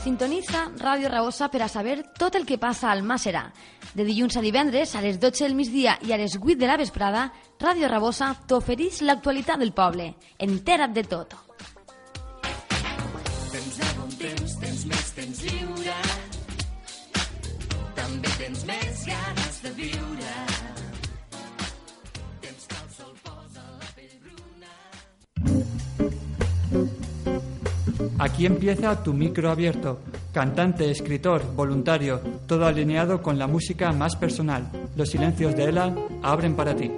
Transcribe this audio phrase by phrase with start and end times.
[0.00, 3.42] Sintonitza Ràdio Rabosa per a saber tot el que passa al Màssera.
[3.92, 6.78] De dilluns a divendres, a les 12 del migdia i a les 8 de la
[6.80, 7.26] vesprada,
[7.60, 10.14] Ràdio Rabosa t'ofereix l'actualitat del poble.
[10.38, 11.36] Entera't de tot.
[13.52, 15.98] Tens de bon temps, tens més temps lliure.
[18.00, 20.49] També tens més ganes de viure.
[28.20, 29.98] Aquí empieza tu micro abierto.
[30.34, 34.68] Cantante, escritor, voluntario, todo alineado con la música más personal.
[34.94, 36.90] Los silencios de Ela abren para ti.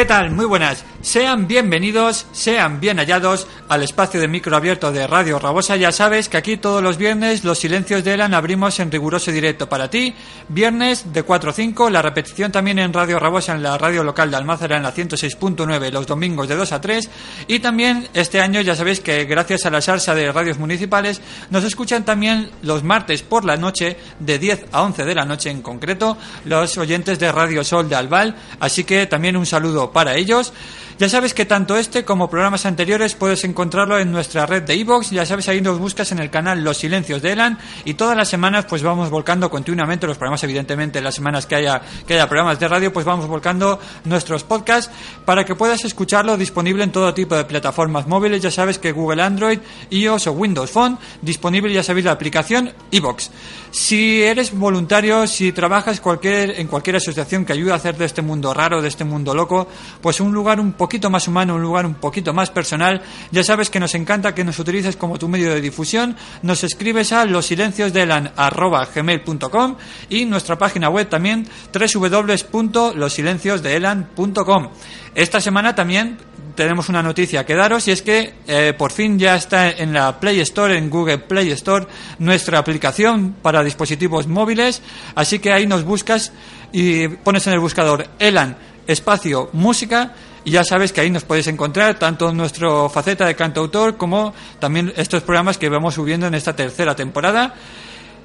[0.00, 0.30] ¿Qué tal?
[0.30, 0.82] Muy buenas.
[1.02, 5.76] Sean bienvenidos, sean bien hallados al espacio de micro abierto de Radio Rabosa.
[5.76, 9.68] Ya sabes que aquí todos los viernes los silencios de Elan abrimos en riguroso directo
[9.68, 10.12] para ti.
[10.48, 14.28] Viernes de 4 a 5, la repetición también en Radio Rabosa en la radio local
[14.28, 17.10] de Almázara en la 106.9 los domingos de 2 a 3.
[17.46, 21.20] Y también este año ya sabéis que gracias a la salsa de radios municipales
[21.50, 25.48] nos escuchan también los martes por la noche de 10 a 11 de la noche
[25.48, 28.34] en concreto los oyentes de Radio Sol de Albal.
[28.58, 30.52] Así que también un saludo para ellos.
[31.00, 35.12] Ya sabes que tanto este como programas anteriores puedes encontrarlo en nuestra red de iVoox.
[35.12, 37.58] Ya sabes, ahí nos buscas en el canal Los Silencios de Elan.
[37.86, 41.80] Y todas las semanas pues vamos volcando continuamente los programas, evidentemente, las semanas que haya,
[42.06, 44.92] que haya programas de radio, pues vamos volcando nuestros podcasts
[45.24, 48.42] para que puedas escucharlo disponible en todo tipo de plataformas móviles.
[48.42, 53.30] Ya sabes que Google Android, iOS o Windows Phone, disponible, ya sabéis, la aplicación iVoox.
[53.70, 58.20] Si eres voluntario, si trabajas cualquier, en cualquier asociación que ayude a hacer de este
[58.20, 59.66] mundo raro, de este mundo loco,
[60.02, 63.70] pues un lugar un poquito más humano, un lugar un poquito más personal, ya sabes
[63.70, 69.76] que nos encanta que nos utilices como tu medio de difusión, nos escribes a losilenciosdeelan.gmail.com
[70.08, 74.68] y nuestra página web también www.losilenciosdeelan.com
[75.14, 76.18] Esta semana también
[76.56, 80.18] tenemos una noticia que daros y es que eh, por fin ya está en la
[80.18, 81.86] Play Store, en Google Play Store,
[82.18, 84.82] nuestra aplicación para dispositivos móviles,
[85.14, 86.32] así que ahí nos buscas
[86.72, 88.56] y pones en el buscador Elan
[88.88, 93.96] espacio música y ya sabes que ahí nos puedes encontrar tanto nuestro faceta de cantautor
[93.96, 97.54] como también estos programas que vamos subiendo en esta tercera temporada.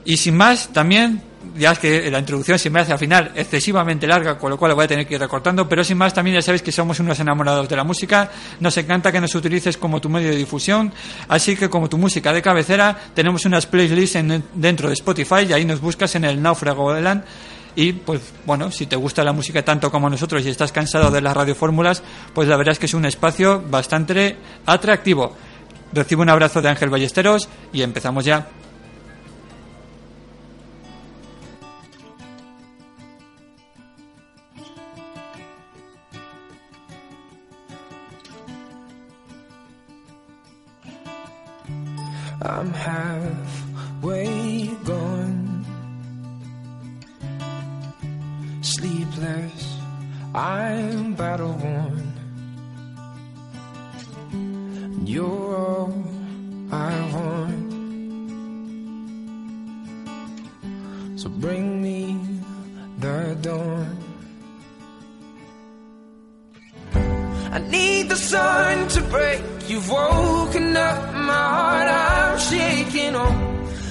[0.07, 1.23] Y sin más, también,
[1.57, 4.75] ya es que la introducción se me hace al final excesivamente larga, con lo cual
[4.75, 7.19] voy a tener que ir recortando, pero sin más, también ya sabéis que somos unos
[7.19, 10.93] enamorados de la música, nos encanta que nos utilices como tu medio de difusión,
[11.27, 15.53] así que como tu música de cabecera, tenemos unas playlists en- dentro de Spotify y
[15.53, 17.23] ahí nos buscas en el Náufrago de Land.
[17.75, 21.22] Y pues bueno, si te gusta la música tanto como nosotros y estás cansado de
[21.22, 22.03] las radiofórmulas,
[22.34, 25.36] pues la verdad es que es un espacio bastante atractivo.
[25.91, 28.47] Recibo un abrazo de Ángel Ballesteros y empezamos ya.
[42.42, 42.71] I'm
[48.85, 49.81] Sleepless,
[50.35, 52.07] I'm battle worn.
[55.03, 55.91] You're all
[56.71, 57.71] I want.
[61.19, 62.19] So bring me
[62.99, 63.97] the dawn.
[66.93, 69.41] I need the sun to break.
[69.67, 71.89] You've woken up my heart.
[71.89, 73.15] I'm shaking.
[73.15, 73.33] Oh,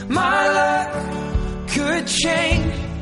[0.09, 0.91] my luck
[1.71, 2.94] could change.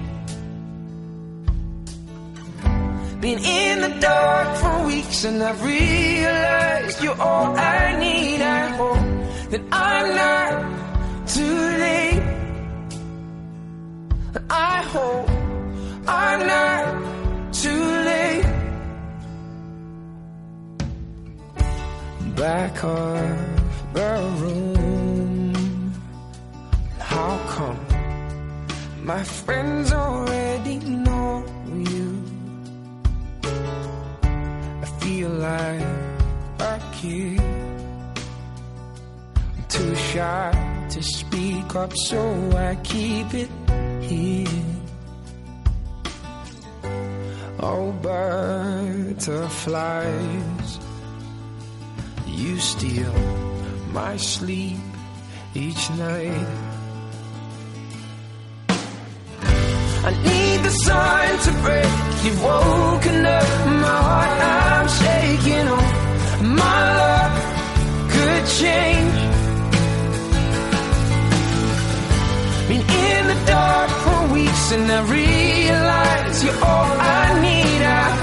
[3.23, 8.41] Been in the dark for weeks and I've realized you're all I need.
[8.43, 12.23] I hope that I'm not too late.
[14.51, 15.31] I hope
[16.09, 18.47] I'm not too late.
[22.35, 25.95] Back of the room.
[26.99, 27.79] How come
[29.05, 30.32] my friends already
[37.03, 37.41] kid.
[39.57, 42.21] I'm too shy to speak up, so
[42.55, 43.51] I keep it
[44.01, 44.47] here.
[47.59, 49.19] Oh, butterflies,
[52.27, 53.15] you steal
[53.93, 54.79] my sleep
[55.55, 56.47] each night.
[60.09, 61.93] I need the sun to break.
[62.25, 63.49] You've woken up
[63.87, 64.41] my heart.
[64.77, 65.69] I'm shaking.
[65.69, 66.02] Oh,
[66.43, 67.35] my love
[68.13, 69.19] could change.
[72.69, 77.83] Been in the dark for weeks and I realize you're all I need.
[77.83, 78.19] I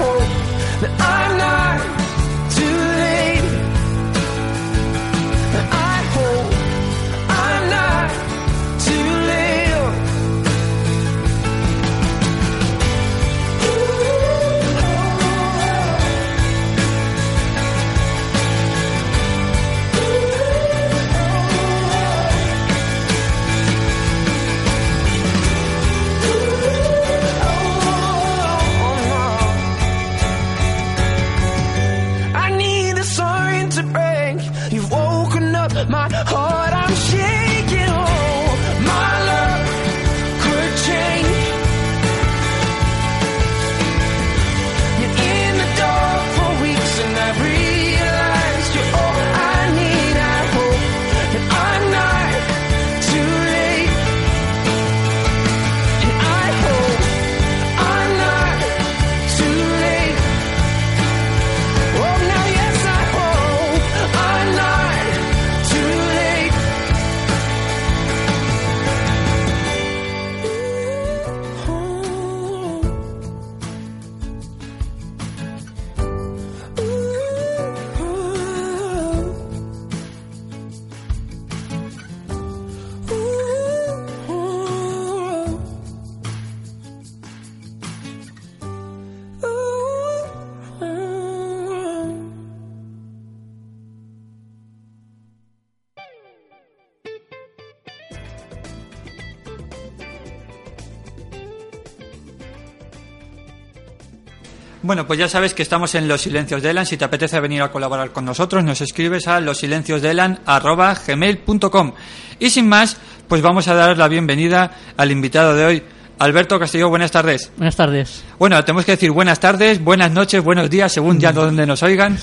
[104.90, 106.84] Bueno, pues ya sabes que estamos en Los Silencios de Elan.
[106.84, 111.92] Si te apetece venir a colaborar con nosotros, nos escribes a losilenciosdelan.gmail.com
[112.40, 112.96] Y sin más,
[113.28, 115.80] pues vamos a dar la bienvenida al invitado de hoy,
[116.18, 116.88] Alberto Castillo.
[116.88, 117.52] Buenas tardes.
[117.56, 118.24] Buenas tardes.
[118.36, 122.18] Bueno, tenemos que decir buenas tardes, buenas noches, buenos días, según ya donde nos oigan.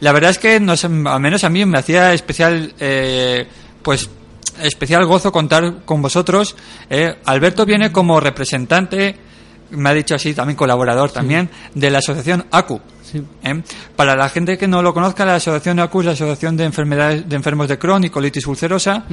[0.00, 3.48] La verdad es que, nos, al menos a mí, me hacía especial, eh,
[3.80, 4.10] pues,
[4.60, 6.56] especial gozo contar con vosotros.
[6.90, 9.16] Eh, Alberto viene como representante,
[9.70, 12.80] me ha dicho así, también colaborador también, de la asociación ACU.
[13.02, 13.22] Sí.
[13.42, 13.62] ¿eh?
[13.96, 17.28] Para la gente que no lo conozca, la asociación ACU es la asociación de enfermedades
[17.28, 19.04] de enfermos de Crohn y colitis ulcerosa,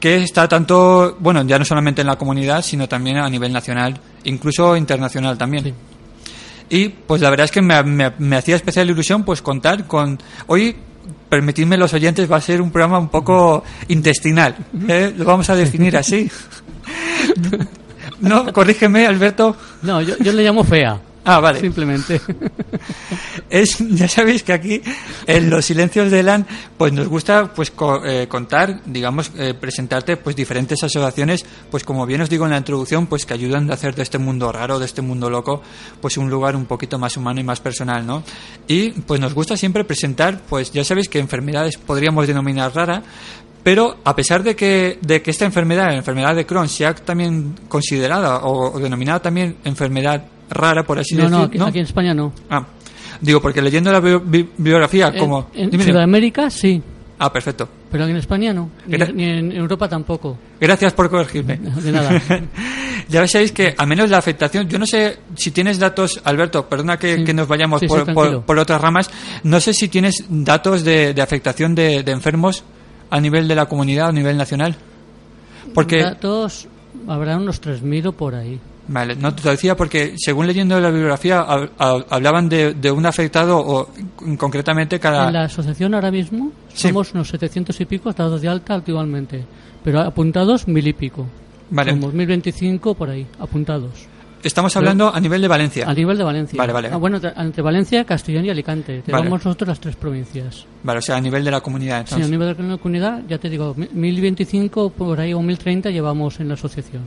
[0.00, 3.98] que está tanto, bueno, ya no solamente en la comunidad, sino también a nivel nacional,
[4.24, 5.64] incluso internacional también.
[5.64, 5.74] Sí.
[6.68, 10.18] Y pues la verdad es que me, me- me hacía especial ilusión pues contar con
[10.48, 10.74] hoy
[11.28, 14.56] permitidme los oyentes va a ser un programa un poco intestinal
[14.88, 15.12] ¿eh?
[15.16, 16.28] lo vamos a definir así
[18.20, 21.00] no corrígeme Alberto No, yo, yo le llamo fea.
[21.28, 22.20] ah vale Simplemente.
[23.50, 24.80] es ya sabéis que aquí
[25.26, 26.46] en los silencios de LAN
[26.76, 32.06] pues nos gusta pues co- eh, contar digamos eh, presentarte pues diferentes asociaciones pues como
[32.06, 34.78] bien os digo en la introducción pues que ayudan a hacer de este mundo raro
[34.78, 35.62] de este mundo loco
[36.00, 38.22] pues un lugar un poquito más humano y más personal no
[38.68, 43.02] y pues nos gusta siempre presentar pues ya sabéis que enfermedades podríamos denominar rara
[43.66, 47.52] pero a pesar de que, de que esta enfermedad, la enfermedad de Crohn, sea también
[47.66, 51.84] considerada o, o denominada también enfermedad rara, por así No, decirlo, no, aquí, aquí en
[51.84, 52.32] España no.
[52.48, 52.64] Ah,
[53.20, 55.50] digo, porque leyendo la bio- bi- biografía, En- como...
[55.52, 55.82] En, Dime.
[55.82, 56.80] Sudamérica sí,
[57.18, 57.68] Ah, perfecto.
[57.90, 58.70] pero aquí en España no.
[58.86, 60.38] Ni, en Europa tampoco.
[60.60, 61.56] Gracias por corregirme.
[61.82, 62.22] De nada.
[63.08, 66.98] ya sabéis que, al menos la afectación, yo no sé si tienes datos, Alberto, perdona
[66.98, 67.24] que, Sí.
[67.24, 69.10] que nos vayamos Sí, sí, por, por- otras ramas,
[69.42, 72.62] no sé si tienes datos de, de afectación de, de enfermos
[73.10, 74.74] a nivel de la comunidad, a nivel nacional.
[75.74, 76.02] Porque...
[76.02, 76.68] Datos,
[77.08, 78.58] habrá unos 3.000 o por ahí.
[78.88, 82.90] Vale, no te lo decía porque según leyendo la bibliografía hab- hab- hablaban de, de
[82.92, 83.88] un afectado o
[84.38, 85.26] concretamente cada...
[85.26, 86.88] En la asociación ahora mismo Sí.
[86.88, 89.44] somos unos 700 y pico dados de alta actualmente,
[89.82, 91.26] pero apuntados mil y pico.
[91.68, 91.90] Vale.
[91.92, 94.06] Como 1025 por ahí, apuntados.
[94.46, 95.88] Estamos hablando a nivel de Valencia.
[95.88, 96.56] A nivel de Valencia.
[96.56, 96.88] Vale, vale.
[96.92, 99.02] Ah, bueno, entre Valencia, Castellón y Alicante.
[99.06, 99.18] Vale.
[99.18, 100.64] Tenemos nosotros las tres provincias.
[100.84, 102.06] Vale, o sea, a nivel de la comunidad.
[102.06, 102.30] Sí, a Entonces.
[102.30, 106.48] nivel de la comunidad, ya te digo, mi- 1025 por ahí o 1030 llevamos en
[106.48, 107.02] la asociación.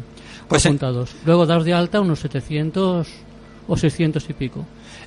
[0.48, 1.12] Pues en- apuntados.
[1.26, 3.08] Luego dados de alta unos 700
[3.68, 4.66] o 600 y pico.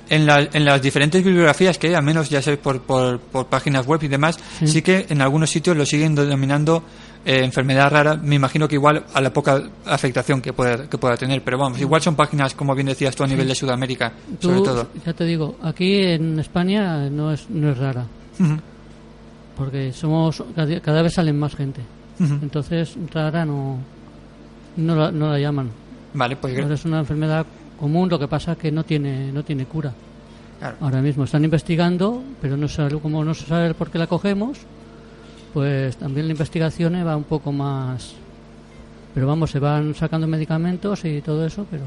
[0.09, 3.45] En, la- en las diferentes bibliografías que hay, al menos ya sé por, por, por
[3.47, 4.67] páginas web y demás, sí.
[4.67, 4.81] Sí.
[4.81, 6.83] que en algunos sitios lo siguen denominando
[7.25, 8.15] eh, enfermedad rara.
[8.15, 11.41] Me imagino que igual a la poca afectación que pueda, que pueda tener.
[11.41, 14.61] Pero vamos, igual son páginas, como bien decías tú, a nivel de Sudamérica, Tú, sobre
[14.61, 14.87] todo.
[15.05, 18.05] Ya te digo, aquí en España no es, no es rara,
[19.57, 21.81] porque somos cada, cada vez salen más gente.
[22.19, 23.79] Entonces, rara no,
[24.77, 25.69] no, la, no la llaman.
[26.13, 27.45] Vale, pues es una enfermedad
[27.79, 29.93] común, lo que pasa que no tiene, no tiene cura.
[30.59, 30.77] claro.
[30.79, 34.59] Ahora mismo están investigando, pero no sabe, como no se sabe por qué la cogemos,
[35.53, 38.13] pues también la investigación va un poco más...
[39.13, 41.83] Pero vamos, se van sacando medicamentos y todo eso, pero...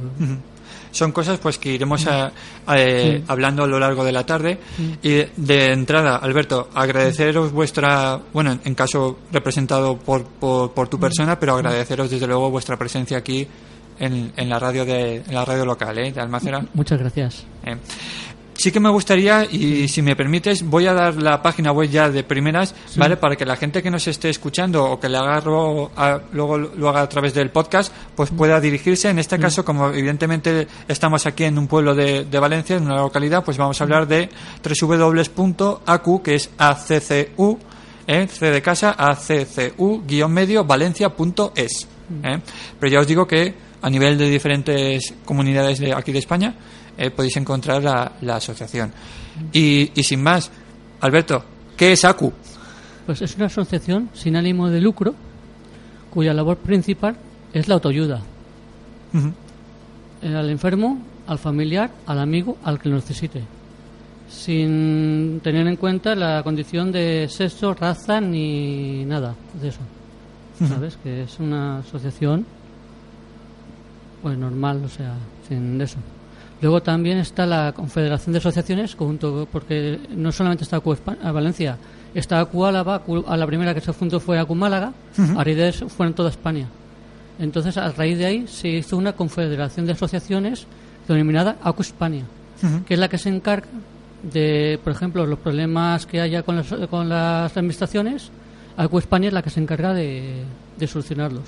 [0.92, 2.30] Son cosas pues que iremos a-
[2.66, 3.24] a, eh, Sí.
[3.26, 4.60] hablando a lo largo de la tarde.
[5.02, 11.36] Y de entrada, Alberto, agradeceros vuestra, bueno, en- caso representado por, por, por tu persona,
[11.38, 13.46] pero agradeceros desde luego vuestra presencia aquí
[13.98, 16.12] en, en la radio de en la radio local, ¿eh?
[16.12, 16.64] de Almácera.
[16.74, 17.44] Muchas gracias.
[17.64, 17.76] Eh,
[18.58, 22.08] Sí que me gustaría, y si me permites, voy a dar la página web ya
[22.10, 23.16] de primeras, ¿vale?
[23.18, 26.56] Para que la gente que nos esté escuchando o que le haga luego, a- luego
[26.56, 29.10] lo haga a través del podcast, pues pueda dirigirse.
[29.10, 32.96] En este caso, como evidentemente estamos aquí en un pueblo de, de Valencia, en una
[32.96, 34.30] localidad, pues vamos a hablar de
[34.80, 37.58] www.acu, que es ACCU,
[38.06, 38.26] ¿eh?
[38.26, 41.88] C de casa, ACCU, guion medio, valencia.es.
[42.22, 42.38] ¿eh?
[42.80, 46.54] Pero ya os digo que a nivel de diferentes comunidades de aquí de España,
[46.98, 48.92] eh, podéis encontrar la, la asociación.
[49.52, 50.50] Y, y sin más,
[51.00, 51.44] Alberto,
[51.76, 52.32] ¿qué es ACU?
[53.06, 55.14] Pues es una asociación sin ánimo de lucro
[56.10, 57.16] cuya labor principal
[57.52, 58.20] es la autoayuda.
[60.22, 63.42] Eh, Al enfermo, al familiar, al amigo, al que lo necesite.
[64.28, 69.80] Sin tener en cuenta la condición de sexo, raza ni nada de eso.
[70.66, 70.96] ¿Sabes?
[71.02, 72.46] Que es una asociación
[74.22, 75.14] pues normal, o sea,
[75.46, 75.98] sin eso.
[76.62, 81.76] Luego también está la Confederación de Asociaciones, junto, porque no solamente está ACU a Valencia,
[82.14, 84.92] está ACU Álava, ACU- a la primera que se fundó fue ACU Málaga,
[85.38, 86.66] a raíz de eso fue en toda España.
[87.38, 90.66] Entonces, a raíz de ahí se hizo una confederación de asociaciones
[91.06, 92.24] denominada ACU España,
[92.86, 93.66] que es la que se encarga
[94.22, 98.30] de, por ejemplo, los problemas que haya con las, con las administraciones.
[98.78, 100.42] ACU España es la que se encarga de,
[100.78, 101.44] de solucionarlos.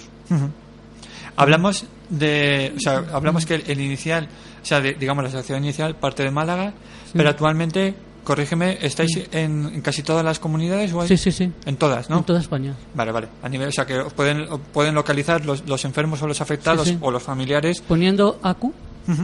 [1.36, 4.28] Hablamos de, o sea, hablamos que el, el inicial,
[4.62, 6.72] o sea, de- digamos la asociación inicial parte de Málaga,
[7.12, 11.52] pero actualmente, corrígeme, estáis en, en casi todas las comunidades o hay- Sí, sí, sí.
[11.66, 12.18] en todas, ¿no?
[12.18, 12.74] En toda España.
[12.94, 13.28] Vale, vale.
[13.42, 16.40] A nivel, o sea, que os pueden os pueden localizar los, los enfermos o los
[16.40, 17.80] afectados Sí, o los familiares.
[17.86, 18.72] Poniendo ACU,
[19.08, 19.22] Ujú.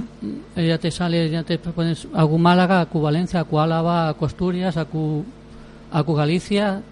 [0.56, 4.76] eh, ya te sale, ya te pones ACU Málaga, ACU Valencia, ACU Álava, ACU Asturias,
[4.76, 5.24] ACU,
[5.92, 6.82] ACU Galicia,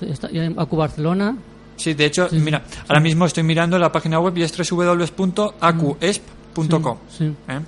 [0.57, 1.37] ACU Barcelona.
[1.83, 6.97] Sí, de hecho, mira, ahora mismo estoy mirando la página web y es www.acuesp.com.
[7.11, 7.25] Sí.
[7.49, 7.61] ¿eh?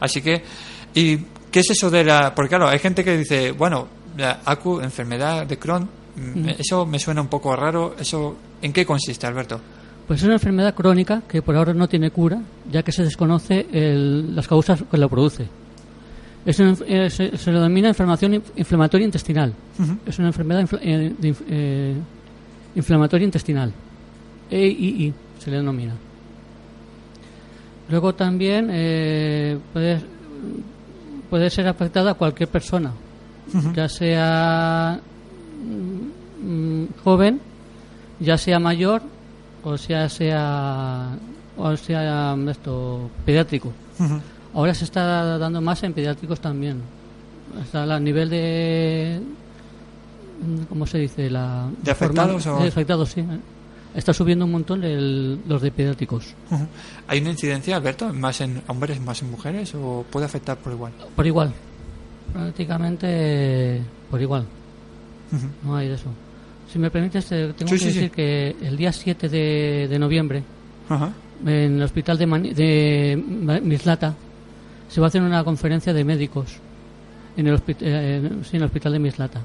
[0.00, 0.42] Así que,
[0.94, 1.16] ¿y
[1.50, 2.34] qué es eso de la...?
[2.34, 6.98] Porque claro, hay gente que dice, bueno, la ACU, enfermedad de Crohn, mm, eso me
[6.98, 7.94] suena un poco raro.
[7.98, 9.60] eso ¿En qué consiste, Alberto?
[10.06, 13.66] Pues es una enfermedad crónica que por ahora no tiene cura, ya que se desconoce
[13.72, 15.46] el- las causas que lo produce.
[16.44, 19.52] Es una eh, se, se lo denomina inflamación inf- inflamatoria intestinal.
[20.06, 21.96] Es una enfermedad infla- eh, de eh,
[22.76, 23.72] inflamatoria intestinal.
[24.50, 25.94] EII se le denomina.
[27.88, 30.00] Luego también eh, puede,
[31.30, 32.92] puede ser afectada a cualquier persona,
[33.74, 35.00] ya sea
[36.42, 37.40] mm, joven,
[38.20, 39.02] ya sea mayor
[39.62, 41.16] o sea sea
[41.56, 43.72] o sea esto pediátrico.
[44.54, 46.80] Ahora se está dando más en pediátricos también.
[47.62, 49.20] Está a nivel de
[50.68, 51.30] ¿cómo se dice?
[51.30, 53.24] La ¿De afectados forma- o- de afectados, sí.
[53.94, 56.34] Está subiendo un montón el- los de pediátricos.
[57.08, 60.92] ¿Hay una incidencia, Alberto, más en hombres, más en mujeres o puede afectar por igual?
[61.14, 61.52] Por igual.
[62.32, 64.44] Prácticamente por igual.
[65.32, 65.46] Ujú.
[65.68, 66.08] No hay de eso.
[66.72, 67.94] Si me permites, te- tengo Sí, que sí, sí.
[67.94, 70.42] decir que el día 7 de, de noviembre,
[71.44, 73.22] en el hospital de, Mani- de
[73.62, 74.14] Mislata,
[74.88, 76.56] se va a hacer una conferencia de médicos
[77.36, 79.40] en el, eh, sí, en el hospital de Mislata.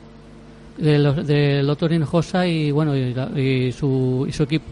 [0.77, 4.65] Del, del doctor Hinojosa y, bueno, y, la- y su, y su equipo.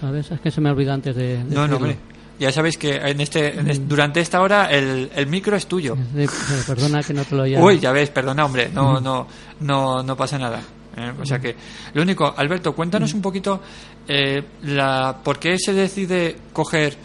[0.00, 0.30] ¿Sabes?
[0.30, 1.96] Es que se me olvida antes de, de No, no, hombre.
[2.38, 5.96] Ya sabéis que en este, en es- durante esta hora el, el micro es tuyo.
[6.16, 6.28] Eh, eh,
[6.66, 7.60] Perdona que no te lo haya...
[7.60, 9.26] Uy, ya ves, perdona, hombre, no, no,
[9.60, 10.60] no, no pasa nada.
[10.96, 11.12] ¿eh?
[11.20, 11.56] O sea que,
[11.94, 13.60] lo único, Alberto, cuéntanos un poquito
[14.06, 16.96] eh, la, por qué se decide coger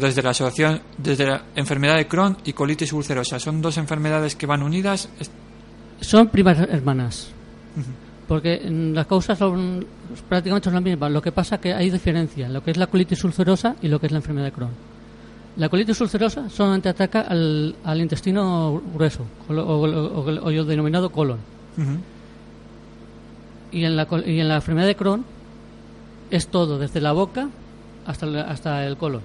[0.00, 3.38] desde la asociación, desde la enfermedad de Crohn y colitis ulcerosa.
[3.38, 5.08] ¿Son dos enfermedades que van unidas?
[6.02, 7.28] Es- Son primas hermanas.
[8.28, 9.84] Porque las causas son
[10.28, 11.10] prácticamente son las mismas.
[11.10, 13.98] Lo que pasa que hay diferencia en lo que es la colitis ulcerosa y lo
[14.00, 14.70] que es la enfermedad de Crohn.
[15.56, 21.10] La colitis ulcerosa solamente ataca al, al intestino grueso, o, o el- o el denominado
[21.10, 21.38] colon.
[23.70, 25.24] Y en, la, y en la enfermedad de Crohn
[26.30, 27.48] es todo, desde la boca
[28.06, 29.22] hasta el, hasta el colon.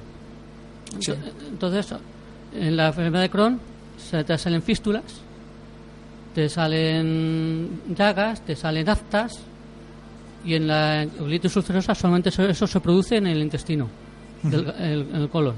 [0.99, 1.13] Sí.
[1.49, 1.93] Entonces,
[2.53, 3.59] en la enfermedad de Crohn
[3.97, 5.03] se te salen fístulas,
[6.37, 9.31] te salen llagas, te salen aftas,
[10.45, 13.89] y en la colitis ulcerosa solamente eso, eso se produce en el intestino,
[14.43, 15.55] del- el- en el colon.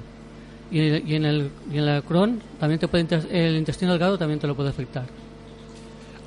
[0.72, 4.40] Y, y en el y en la Crohn también te puede el intestino delgado también
[4.40, 5.04] te lo puede afectar.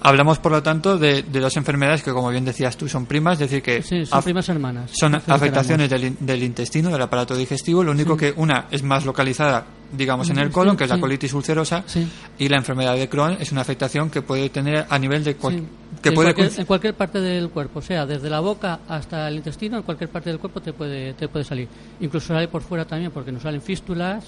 [0.02, 3.34] Hablamos, por lo tanto, de, de dos enfermedades que, como bien decías tú, son primas,
[3.40, 4.90] es decir, que Sí, son primas hermanas.
[4.92, 7.82] son afectaciones del, del intestino, del aparato digestivo.
[7.82, 11.32] Lo único que una es más localizada, digamos, en el colon, que es la colitis
[11.34, 12.06] ulcerosa, Sí.
[12.38, 15.54] y la enfermedad de Crohn es una afectación que puede tener a nivel de cual-
[15.58, 15.66] Sí.
[16.02, 19.28] que en, puede cualquier, en cualquier parte del cuerpo, o sea, desde la boca hasta
[19.28, 21.68] el intestino, en cualquier parte del cuerpo te puede, te puede salir.
[22.00, 24.24] Incluso sale por fuera también, porque nos salen fístulas,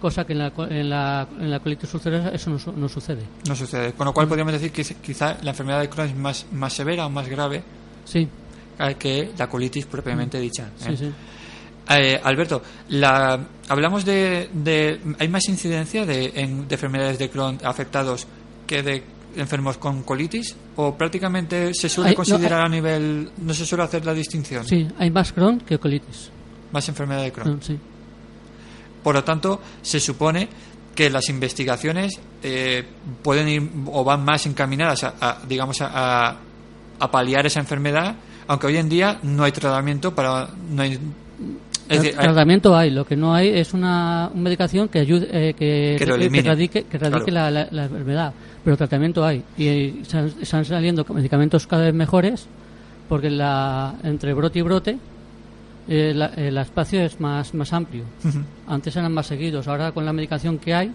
[0.00, 3.22] cosa que en la, en la, en la colitis ulcerosa eso no, no sucede.
[3.48, 3.92] no sucede.
[3.92, 4.14] Con lo Mm.
[4.14, 7.28] cual podríamos decir que quizá la enfermedad de Crohn es más, más severa o más
[7.28, 7.62] grave
[8.04, 8.28] Sí,
[8.78, 10.64] eh, que la colitis propiamente dicha.
[10.64, 10.84] ¿eh?
[10.84, 10.88] Mm.
[10.90, 11.12] sí, sí.
[11.88, 13.38] Eh, Alberto, la,
[13.68, 18.26] hablamos de, de- ¿Hay más incidencia de, en- de enfermedades de Crohn afectados
[18.66, 19.04] que de
[19.36, 20.56] enfermos con colitis?
[20.76, 23.30] ¿O prácticamente se suele Hay- no, considerar a nivel...
[23.38, 24.66] no se suele hacer la distinción?
[24.66, 26.30] Sí, hay más Crohn que colitis.
[26.72, 27.62] Más enfermedad de Crohn.
[27.62, 27.78] Sí.
[29.02, 30.48] Por lo tanto, se supone
[30.94, 32.84] que las investigaciones eh,
[33.22, 35.90] pueden ir o van más encaminadas a, a, digamos, a,
[36.30, 36.36] a-
[36.98, 38.16] a paliar esa enfermedad,
[38.48, 40.48] aunque hoy en día no hay tratamiento para...
[40.70, 40.98] No hay,
[41.88, 45.28] es decir, hay- Tratamiento hay, lo que no hay es una, una medicación que ayude,
[45.30, 46.40] eh, que, Que lo que elimine.
[46.48, 47.50] erradique, que erradique Claro.
[47.54, 48.32] la, la- la enfermedad.
[48.64, 49.42] Pero tratamiento hay.
[49.56, 52.46] Y eh, están, saliendo medicamentos cada vez mejores
[53.08, 54.98] porque la, entre brote y brote
[55.88, 58.02] eh, la- el espacio es más, más amplio.
[58.66, 59.68] Antes eran más seguidos.
[59.68, 60.90] Ahora con la medicación que hay,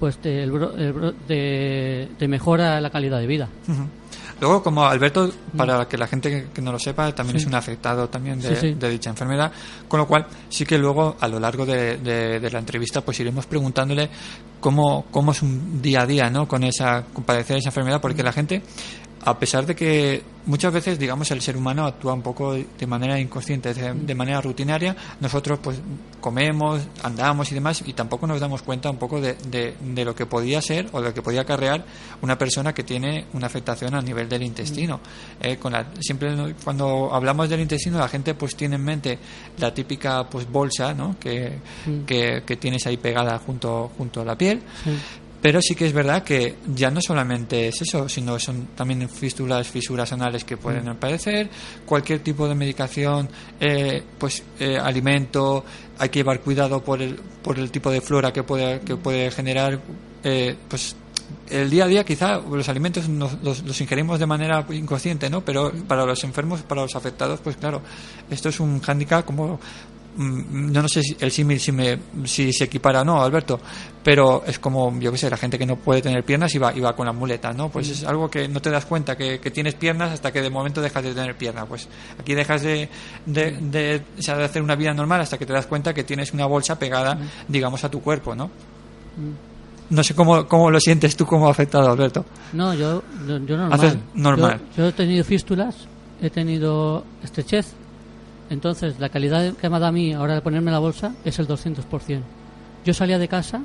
[0.00, 3.48] pues te, el bro- el bro- te- te mejora la calidad de vida.
[4.40, 7.44] Luego, como Alberto, para que la gente que, no lo sepa, también Sí.
[7.44, 8.74] es un afectado también de, Sí, sí.
[8.74, 9.50] de dicha enfermedad,
[9.88, 13.18] con lo cual sí que luego a lo largo de, de- de la entrevista pues
[13.20, 14.10] iremos preguntándole
[14.60, 16.46] cómo, cómo es un día a día ¿no?
[16.46, 18.60] con esa con padecer esa enfermedad, porque la gente
[19.26, 23.18] a pesar de que muchas veces, digamos, el ser humano actúa un poco de manera
[23.18, 25.78] inconsciente, de, manera rutinaria, nosotros pues
[26.20, 30.14] comemos, andamos y demás, y tampoco nos damos cuenta un poco de, de- de lo
[30.14, 31.84] que podía ser o de lo que podía acarrear
[32.22, 35.00] una persona que tiene una afectación a nivel del intestino.
[35.40, 39.18] Eh, con la- siempre cuando hablamos del intestino, la gente pues tiene en mente
[39.58, 41.16] la típica pues bolsa, ¿no?
[41.18, 41.58] Que,
[42.06, 44.62] que, que tienes ahí pegada junto, junto a la piel.
[44.84, 44.96] Sí.
[45.42, 49.68] Pero sí que es verdad que ya no solamente es eso, sino son también fístulas,
[49.68, 51.48] fisuras anales que pueden aparecer,
[51.84, 53.28] cualquier tipo de medicación,
[53.60, 55.64] eh, pues eh, alimento,
[55.98, 59.30] hay que llevar cuidado por el, por el tipo de flora que puede, que puede
[59.30, 59.78] generar,
[60.24, 60.96] eh, pues
[61.50, 65.44] el día a día quizá los alimentos nos- los, los ingerimos de manera inconsciente, ¿no?
[65.44, 67.82] Pero para los enfermos, para los afectados, pues claro,
[68.30, 69.60] esto es un hándicap como
[70.16, 73.60] mm, yo no sé si el símil si, me- si se equipara o no, Alberto,
[74.02, 76.72] pero es como, yo qué sé, la gente que no puede tener piernas y va,
[76.74, 77.68] y va con la muleta, ¿no?
[77.68, 80.50] Pues es algo que no te das cuenta que, que tienes piernas hasta que de
[80.50, 81.66] momento dejas de tener piernas.
[81.68, 82.88] Pues aquí dejas de,
[83.26, 86.04] de, de, o sea, de hacer una vida normal hasta que te das cuenta que
[86.04, 88.50] tienes una bolsa pegada, digamos, a tu cuerpo, ¿no?
[89.88, 92.24] No sé cómo, cómo lo sientes tú como afectado, Alberto.
[92.52, 93.72] No, yo, yo, yo normal.
[93.72, 94.60] Haces normal.
[94.76, 95.76] Yo, yo he tenido fístulas,
[96.20, 97.72] he tenido estrechez,
[98.50, 101.48] entonces la calidad que me dado a mí ahora de ponerme la bolsa es el
[101.48, 102.20] 200%.
[102.84, 103.62] Yo salía de casa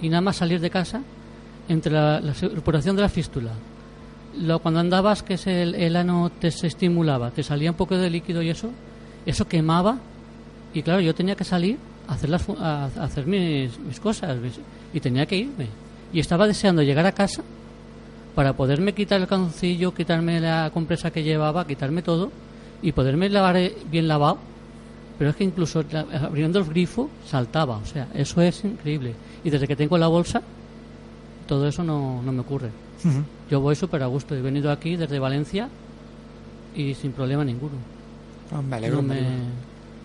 [0.00, 1.02] y nada más salir de casa,
[1.68, 3.50] entre la, la de la fístula,
[4.40, 8.08] lo, cuando andabas que se- el, ano te se estimulaba, te salía un poco de
[8.10, 8.70] líquido y eso,
[9.26, 9.98] eso quemaba
[10.72, 12.46] y claro, yo tenía que salir a hacer, las,
[13.26, 14.36] mis, cosas
[14.92, 15.66] y tenía que irme.
[16.12, 17.42] Y estaba deseando llegar a casa
[18.34, 22.30] para poderme quitar el calzoncillo, quitarme la compresa que llevaba, quitarme todo
[22.82, 24.38] y poderme lavar eh, bien lavado.
[25.18, 25.82] Pero es que incluso
[26.22, 29.14] abriendo el grifo saltaba, o sea, eso es increíble.
[29.42, 30.42] Y desde que tengo la bolsa,
[31.48, 32.70] todo eso no, no me ocurre.
[33.50, 34.34] Yo voy súper a gusto.
[34.36, 35.68] He venido aquí desde Valencia
[36.76, 37.72] y sin problema ninguno.
[38.52, 38.96] Ah, Me alegro.
[38.98, 39.20] No me.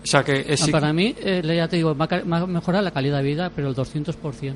[0.02, 2.90] O sea que es Ah, Para mí, eh, ya te digo, va a, mejorar la
[2.90, 4.54] calidad de vida, pero el 200%.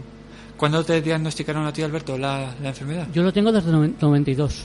[0.57, 3.07] ¿Cuándo te diagnosticaron a ti, Alberto, la, la enfermedad?
[3.15, 4.65] Yo lo tengo desde el noven- 92.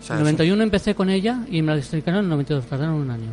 [0.00, 2.94] O sea, En 91 empecé con ella y me la diagnosticaron en el 92, tardaron
[2.94, 3.30] un año.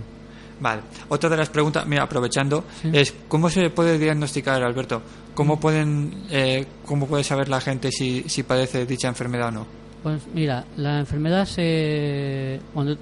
[0.60, 0.82] Vale.
[1.10, 2.89] Otra de las preguntas, mira, aprovechando, Sí.
[2.93, 5.01] es ¿cómo se puede diagnosticar, Alberto?
[5.34, 9.65] ¿Cómo pueden, eh, cómo puede saber la gente si, si padece dicha enfermedad o no?
[10.01, 12.60] Pues mira, la enfermedad se.
[12.73, 12.95] Cuando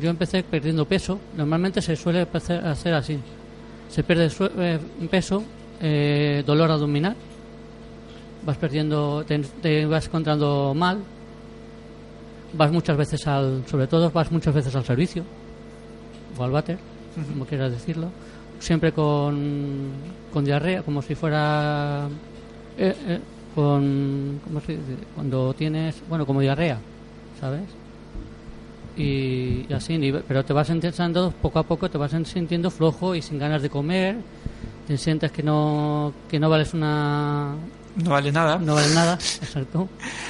[0.00, 3.18] yo empecé perdiendo peso, normalmente se suele hacer, hacer así:
[3.88, 4.78] se pierde su- eh,
[5.10, 5.42] peso,
[5.80, 7.16] eh, dolor abdominal,
[8.44, 10.98] vas perdiendo, te, te vas encontrando mal,
[12.54, 13.64] vas muchas veces al.
[13.66, 15.24] Sobre todo, vas muchas veces al servicio
[16.36, 16.78] o al váter,
[17.32, 18.10] como quieras decirlo,
[18.60, 19.90] siempre con,
[20.32, 22.08] con diarrea, como si fuera.
[22.76, 23.20] eh, eh,
[23.58, 24.94] con ¿cómo se dice?
[25.16, 26.78] cuando tienes bueno como diarrea
[27.40, 27.62] sabes
[28.96, 33.22] y, y así pero te vas intentando poco a poco te vas sintiendo flojo y
[33.22, 34.16] sin ganas de comer
[34.86, 37.54] te sientes que no que no vales una
[38.02, 38.58] No vale nada.
[38.58, 39.88] no vales nada exacto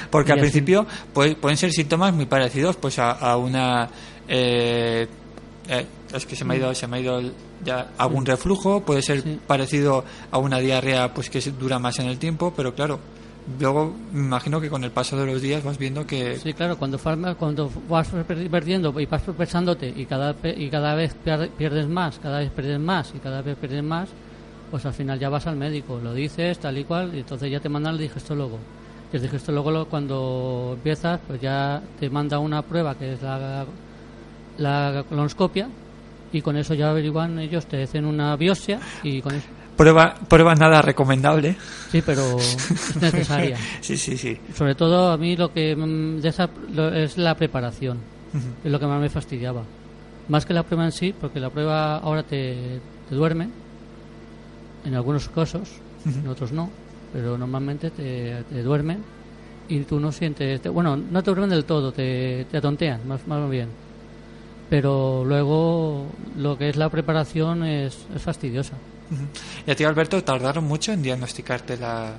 [0.09, 0.49] Porque Y al así.
[0.49, 3.87] principio puede- pueden ser síntomas muy parecidos pues a, a una
[4.27, 5.07] eh,
[5.67, 7.21] eh, es que se me ha ido se me ha ido
[7.63, 9.39] ya algún reflujo puede ser Sí.
[9.45, 12.99] parecido a una diarrea pues que dura más en el tiempo pero claro
[13.59, 16.77] luego me imagino que con el paso de los días vas viendo que sí claro
[16.77, 21.87] cuando cuando vas per- perdiendo y vas pesándote y cada y cada vez pier- pierdes
[21.87, 24.09] más cada vez pierdes más y cada vez pierdes más
[24.69, 27.59] pues al final ya vas al médico lo dices tal y cual y entonces ya
[27.59, 28.57] te mandan al digestólogo.
[29.11, 33.65] Y el digestólogo lo- cuando empiezas pues ya te manda una prueba que es la
[34.57, 35.67] la colonoscopia
[36.31, 39.47] y con eso ya averiguan ellos te hacen una biopsia y con eso.
[39.77, 41.55] Prueba prueba nada recomendable.
[41.89, 43.57] Sí pero es necesaria.
[43.81, 44.37] Sí sí sí.
[44.53, 47.97] Sobre todo a mí lo que mm, de esa lo- es la preparación
[48.63, 49.63] es lo que más me fastidiaba.
[50.27, 52.79] Más que la prueba en sí porque la prueba ahora te,
[53.09, 53.49] te duerme
[54.85, 55.69] en algunos casos
[56.05, 56.69] en otros no
[57.11, 59.03] pero normalmente te, te duermen
[59.67, 63.25] y tú no sientes te- bueno no te duermen del todo te, te atontean más,
[63.27, 63.67] más bien.
[64.69, 66.05] Pero luego
[66.37, 68.73] lo que es la preparación es, es fastidiosa.
[69.65, 72.13] Y a ti Alberto tardaron mucho en diagnosticarte la,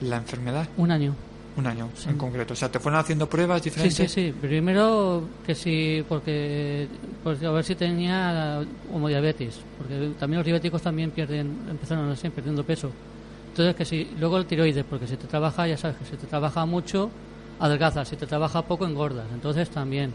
[0.00, 1.14] la enfermedad un año
[1.56, 4.34] un año en concreto o sea te fueron haciendo pruebas Sí, diferentes sí, sí.
[4.40, 6.86] Primero que sí, porque
[7.24, 12.64] a ver si tenía como diabetes, porque también los diabéticos también pierden, empezaron así, perdiendo
[12.64, 12.90] peso.
[13.48, 16.26] Entonces que sí, luego el tiroides, porque si te trabaja, ya sabes que si te
[16.26, 17.10] trabaja mucho,
[17.58, 19.26] adelgazas, si te trabaja poco, engordas.
[19.34, 20.12] Entonces también.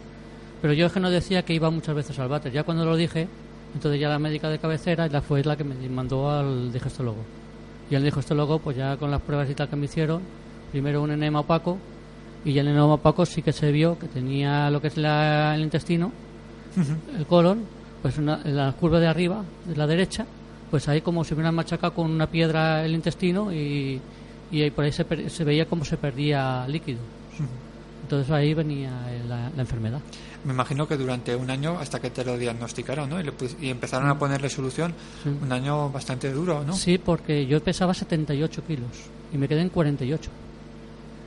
[0.62, 2.52] Pero yo es que no decía que iba muchas veces al váter.
[2.54, 3.28] Ya cuando lo dije,
[3.74, 7.18] entonces ya la médica de cabecera la fue la que me mandó al digestólogo.
[7.92, 10.22] Y el digestólogo, pues ya con las pruebas y tal que me hicieron,
[10.72, 11.78] primero un enema opaco,
[12.44, 15.56] y ya el enema opaco sí que se vio que tenía lo que es la-
[15.56, 16.12] el intestino,
[17.18, 17.64] el colon,
[18.02, 20.26] pues una- en la curva de arriba, de la derecha,
[20.70, 24.00] pues ahí como si hubieran machacado con una piedra el intestino y,
[24.52, 27.00] y ahí por ahí se, per- se veía como se perdía líquido.
[28.04, 28.92] Entonces ahí venía
[29.28, 30.00] la, la enfermedad.
[30.44, 33.20] Me imagino que durante un año hasta que te lo diagnosticaron, ¿no?
[33.20, 35.30] Y, le y empezaron a ponerle solución, Sí.
[35.42, 36.74] un año bastante duro, ¿no?
[36.74, 38.90] Sí, porque yo pesaba 78 kilos
[39.34, 40.30] y me quedé en 48.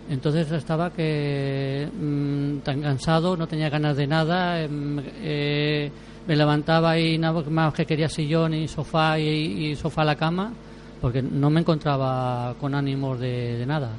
[0.08, 5.90] Entonces estaba que mm, tan cansado, no tenía ganas de nada, em, eh,
[6.26, 10.52] me levantaba y nada más que quería sillón y sofá y, sofá a la cama,
[11.00, 13.90] porque no me encontraba con ánimos de nada.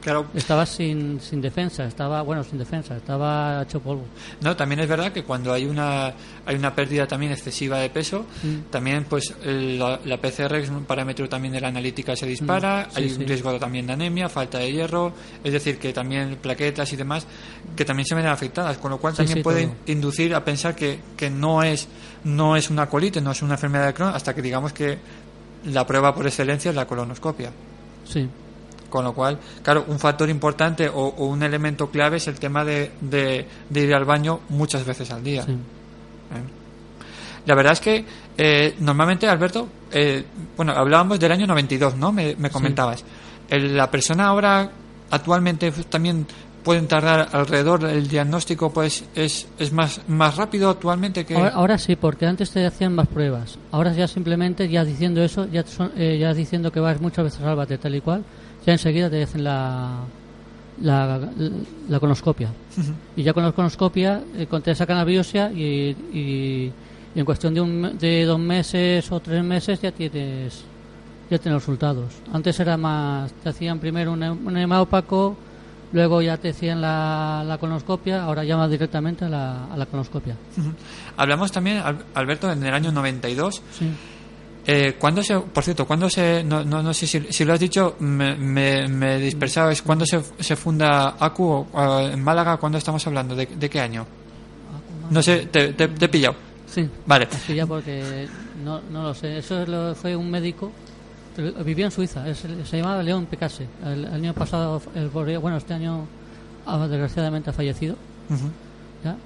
[0.00, 4.04] Claro, Estaba sin, sin defensa, estaba, bueno, sin defensa, estaba hecho polvo.
[4.40, 6.12] no, también es verdad que cuando hay una
[6.46, 8.70] hay una pérdida también excesiva de peso, Mm.
[8.70, 12.86] también pues el- la, la PCR es un parámetro también de la analítica se dispara,
[12.88, 13.20] Mm, sí, hay sí.
[13.20, 17.26] un riesgo también de anemia, falta de hierro, es decir que también plaquetas y demás
[17.76, 19.76] que también se ven afectadas, con lo cual Sí, también puede todo.
[19.86, 21.88] inducir a pensar que, que no es
[22.24, 24.96] no es una colitis, no es una enfermedad de Crohn hasta que digamos que
[25.66, 27.50] la prueba por excelencia es la colonoscopia.
[28.04, 28.28] Sí,
[28.88, 32.64] Con lo cual, claro, un factor importante o, o un elemento clave es el tema
[32.64, 35.42] de, de- de ir al baño muchas veces al día.
[35.42, 35.52] sí.
[35.52, 35.56] ¿eh?
[37.46, 38.04] La verdad es que
[38.36, 40.24] eh, normalmente, Alberto, eh,
[40.56, 42.12] bueno, hablábamos del año 92, ¿no?
[42.12, 43.04] Me, me comentabas.
[43.48, 44.70] El- la persona ahora,
[45.10, 46.26] actualmente, también
[46.62, 51.34] pueden tardar alrededor, el diagnóstico pues es, es más, más rápido actualmente que...
[51.34, 53.58] Ahora, ahora sí, porque antes te hacían más pruebas.
[53.70, 57.40] Ahora ya simplemente, ya diciendo eso, ya, son- eh, ya diciendo que vas muchas veces
[57.40, 58.22] al bate tal y cual,
[58.68, 60.00] ya enseguida te hacen la,
[60.82, 61.18] la,
[61.88, 62.50] la conoscopia.
[63.16, 66.72] Y ya con la conoscopia eh, te sacan la biopsia y, y-
[67.14, 70.62] y en cuestión de, un, de dos meses o tres meses ya tienes
[71.30, 72.12] ya tienes resultados.
[72.30, 75.34] Antes era más, te hacían primero un, un opaco,
[75.92, 80.36] luego ya te hacían la, la colonoscopia, ahora vas directamente a la, a la colonoscopia.
[81.16, 83.90] Hablamos también, Al- Alberto, en el año 92, Sí.
[84.70, 87.60] Eh, ¿Cuándo se, por cierto, cuándo se, no, no, no sé si, si lo has
[87.60, 92.22] dicho, me, me, me he dispersado, es cuándo se, se funda ACU o, eh, en
[92.22, 93.34] Málaga, ¿cuándo estamos hablando?
[93.34, 94.04] ¿De, de qué año?
[95.10, 96.36] No sé, te, te, te he pillado.
[96.66, 96.86] Sí.
[97.06, 97.28] Vale.
[97.32, 98.28] Así ya porque
[98.62, 99.38] no, no lo sé.
[99.38, 100.70] Eso lo- fue un médico.
[101.64, 102.28] Vivía en Suiza.
[102.28, 103.66] es se llamaba León Picase.
[103.82, 106.04] El, el año pasado, el, bueno, este año
[106.66, 107.94] ah, desgraciadamente ha fallecido.
[108.28, 108.50] Ujú.
[109.02, 109.16] ¿ya?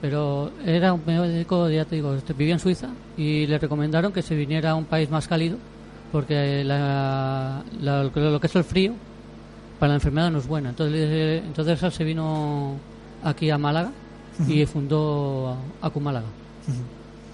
[0.00, 4.22] Pero era un médico, ya te digo, este, vivía en Suiza y le recomendaron que
[4.22, 5.56] se viniera a un país más cálido
[6.12, 8.92] porque la- la- lo que es el frío
[9.80, 10.68] para la enfermedad no es buena.
[10.70, 12.74] Entonces, entonces él se vino
[13.24, 13.90] aquí a Málaga
[14.46, 16.26] y fundó Acu Málaga.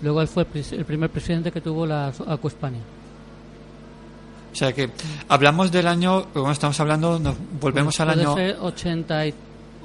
[0.02, 2.78] Luego él fue el, primer presidente que tuvo la Acu España.
[4.52, 4.90] O sea que
[5.28, 8.34] hablamos del año, bueno, estamos hablando, nos volvemos al año.
[8.34, 8.56] ser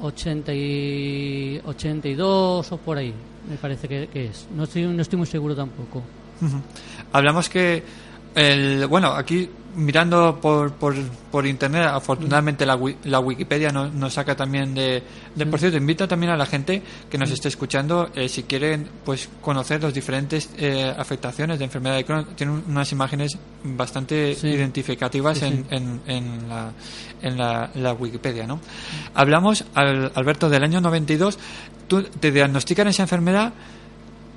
[0.01, 3.13] 80 y, 80 y 82 o por ahí,
[3.49, 4.47] me parece que, es.
[4.55, 6.03] No estoy, no estoy muy seguro tampoco.
[7.11, 7.83] Hablamos que,
[8.35, 10.95] el, bueno, aquí mirando por, por,
[11.31, 15.03] por internet, afortunadamente la, la Wikipedia nos, nos saca también de,
[15.35, 18.89] de- Por cierto, invita también a la gente que nos esté escuchando, eh, si quieren
[19.05, 24.47] pues conocer las diferentes eh, afectaciones de enfermedad de Crohn, tienen unas imágenes bastante Sí.
[24.47, 25.63] identificativas Sí, en, sí.
[25.69, 26.71] en, en la,
[27.21, 28.59] en la, la Wikipedia, ¿no?
[29.13, 31.37] Hablamos, al, Alberto, del año 92,
[31.87, 33.53] tú te diagnostican esa enfermedad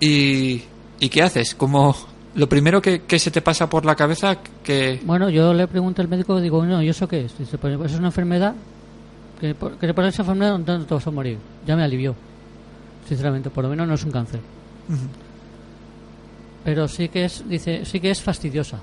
[0.00, 0.62] y,
[1.00, 1.54] ¿y qué haces?
[1.54, 1.96] Como
[2.34, 5.00] lo primero que, que se te pasa por la cabeza que...
[5.04, 7.36] Bueno, yo le pregunto al médico, digo, no, ¿y eso qué es?
[7.38, 8.54] Dice, pues es una enfermedad,
[9.40, 11.38] que por, que por esa enfermedad no te vas a morir.
[11.66, 12.14] Ya me alivió,
[13.08, 14.40] sinceramente, por lo menos no es un cáncer.
[16.64, 18.78] Pero sí que es, dice, sí que es fastidiosa.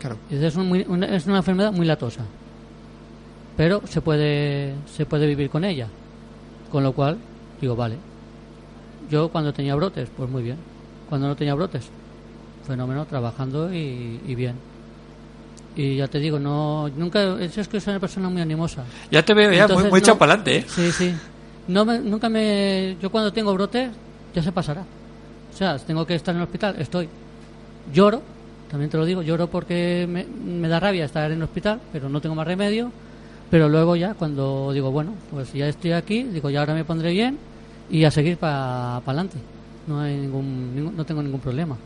[0.00, 0.16] Claro.
[0.30, 2.24] Dice, es, un muy- una, es una enfermedad muy latosa.
[3.56, 5.86] Pero se puede, se puede vivir con ella.
[6.70, 7.18] Con lo cual,
[7.60, 7.96] digo, vale.
[9.10, 10.56] Yo cuando tenía brotes, pues muy bien.
[11.12, 11.84] Cuando no tenía brotes,
[12.66, 14.54] fenómeno, trabajando y, y bien.
[15.76, 18.82] Y ya te digo, no nunca es que soy una persona muy animosa.
[19.10, 20.64] Ya te veo ya muy, Entonces, muy echado no- para adelante, ¿eh?
[20.66, 21.14] Sí, sí.
[21.68, 23.90] No me- nunca me yo cuando tengo brotes
[24.34, 24.80] ya se pasará.
[25.52, 27.10] O sea, tengo que estar en el hospital, estoy.
[27.92, 28.22] Lloro,
[28.70, 32.08] también te lo digo, lloro porque me, me da rabia estar en el hospital, pero
[32.08, 32.90] no tengo más remedio.
[33.50, 37.10] Pero luego ya cuando digo, bueno, pues ya estoy aquí, digo, ya ahora me pondré
[37.10, 37.36] bien
[37.90, 39.36] y a seguir para adelante.
[39.86, 41.76] No hay ningún, ningún- no tengo ningún problema.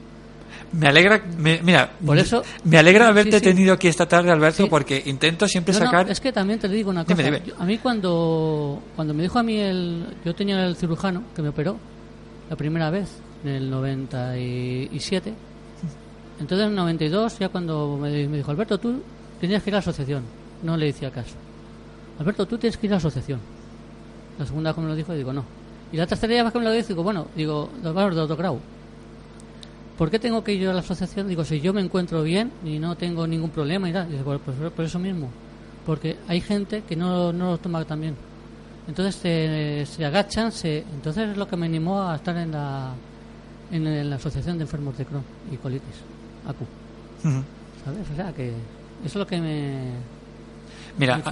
[0.73, 3.45] Me alegra, me- mira, Por eso- me alegra haberte Sí, sí.
[3.45, 4.69] tenido aquí esta tarde, Alberto, Sí.
[4.71, 6.11] porque intento siempre No, no, sacar...
[6.11, 7.15] es que también te digo una cosa.
[7.23, 7.47] Dime, dime.
[7.47, 10.07] Yo- a mí cuando, cuando me dijo a mí el...
[10.25, 11.77] Yo tenía el cirujano que me operó
[12.51, 13.09] la primera vez,
[13.45, 15.33] en el 97.
[16.41, 19.01] Entonces en el 92, ya cuando me, me dijo, Alberto, tú
[19.41, 20.23] tenías que ir a la asociación.
[20.63, 21.35] No le decía caso.
[22.19, 23.41] Alberto, tú tienes que ir a la asociación.
[24.39, 25.45] La segunda me lo dijo, digo, no.
[25.93, 28.59] Y la tercera vez que me lo dijo, digo, bueno, digo, vamos de autograu.
[29.97, 31.27] ¿Por qué tengo que ir yo a la asociación?
[31.29, 34.09] Digo, si yo me encuentro bien y no tengo ningún problema y tal.
[34.25, 35.31] "Pues, pues por eso mismo.
[35.87, 38.15] Porque hay gente que no, no lo toma tan bien.
[38.89, 42.93] Entonces se, se agachan, se, entonces es lo que me animó a estar en la,
[43.73, 45.97] en, en la Asociación de Enfermos de Crohn y Colitis,
[46.47, 46.65] ACU.
[47.85, 48.07] ¿Sabes?
[48.13, 48.55] O sea que eso
[49.05, 50.16] es lo que me...
[50.99, 51.23] Mira,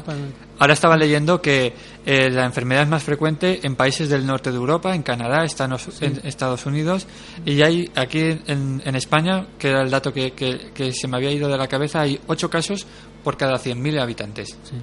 [0.59, 1.73] ahora estaba leyendo que
[2.05, 5.89] eh, la enfermedad es más frecuente en países del norte de Europa, en Canadá, Estados,
[6.03, 7.07] en Estados Unidos,
[7.47, 11.17] y hay aquí en, en España, que era el dato que, que- que se me
[11.17, 12.87] había ido de la cabeza, hay 8 casos
[13.23, 14.49] por cada 100.000 habitantes.
[14.51, 14.75] Sí.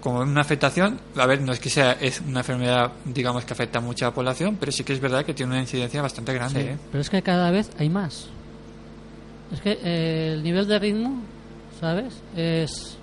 [0.00, 3.78] Como una afectación, a ver, no es que sea es una enfermedad, digamos, que afecta
[3.78, 6.62] a mucha población, pero sí que es verdad que tiene una incidencia bastante grande.
[6.62, 6.76] Sí, ¿eh?
[6.90, 8.26] Pero es que cada vez hay más.
[9.52, 11.20] Es que eh, el nivel de ritmo,
[11.78, 12.14] ¿sabes?
[12.34, 12.96] Es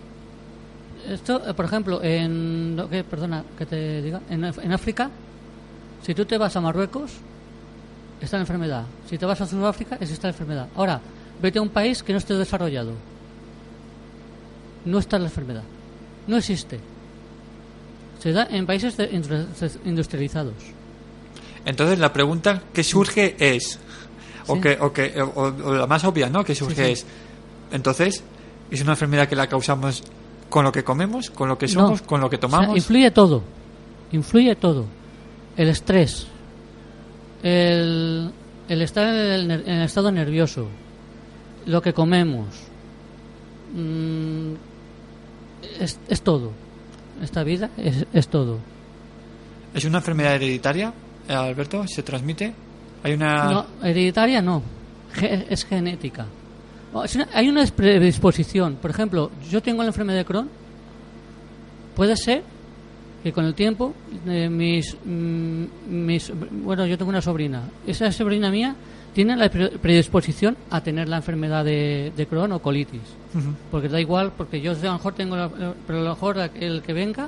[1.07, 5.09] esto, eh, por ejemplo, en que, perdona, que te diga, en, en África,
[6.03, 7.11] si tú te vas a Marruecos,
[8.21, 8.85] está la enfermedad.
[9.09, 10.67] Si te vas a Sudáfrica, es esta la enfermedad.
[10.75, 10.99] Ahora,
[11.41, 12.93] vete a un país que no esté desarrollado.
[14.85, 15.63] No está la enfermedad.
[16.27, 16.79] No existe.
[18.19, 18.95] Se da en países
[19.85, 20.55] industrializados.
[21.65, 23.79] Entonces la pregunta que surge es,
[24.47, 24.61] o, Sí.
[24.61, 26.43] que, o, que, o, o la más obvia, ¿no?
[26.43, 26.91] Que surge sí.
[26.93, 27.05] es,
[27.71, 28.23] entonces,
[28.71, 30.03] ¿es una enfermedad que la causamos
[30.49, 32.07] con lo que comemos, con lo que somos, No.
[32.07, 32.77] con lo que O sea, tomamos?
[32.77, 33.43] influye todo.
[34.11, 34.85] Influye todo.
[35.57, 36.27] El estrés.
[37.43, 38.31] El,
[38.69, 40.67] el estar en el, en el estado nervioso.
[41.65, 42.47] Lo que comemos.
[43.75, 44.53] Mm,
[45.79, 46.51] es, es todo.
[47.21, 48.59] Esta vida es, es todo.
[49.73, 50.93] ¿Es una enfermedad hereditaria,
[51.27, 51.85] eh, Alberto?
[51.87, 52.53] ¿Se transmite?
[53.03, 53.51] ¿Hay una...?
[53.51, 54.61] No, hereditaria no.
[55.13, 56.25] Ge- es genética.
[56.93, 58.75] O, es una- hay una predisposición.
[58.81, 60.49] Por ejemplo, yo tengo la enfermedad de Crohn.
[61.95, 62.43] Puede ser
[63.23, 63.93] que con el tiempo
[64.27, 66.31] eh, mis, mm, mis
[66.63, 67.63] bueno yo tengo una sobrina.
[67.85, 68.75] Esa sobrina mía
[69.13, 73.01] tiene la pre- predisposición a tener la enfermedad de, de Crohn o colitis.
[73.71, 75.49] Porque da igual porque yo a lo mejor tengo la-
[75.85, 77.27] pero a lo mejor el que venga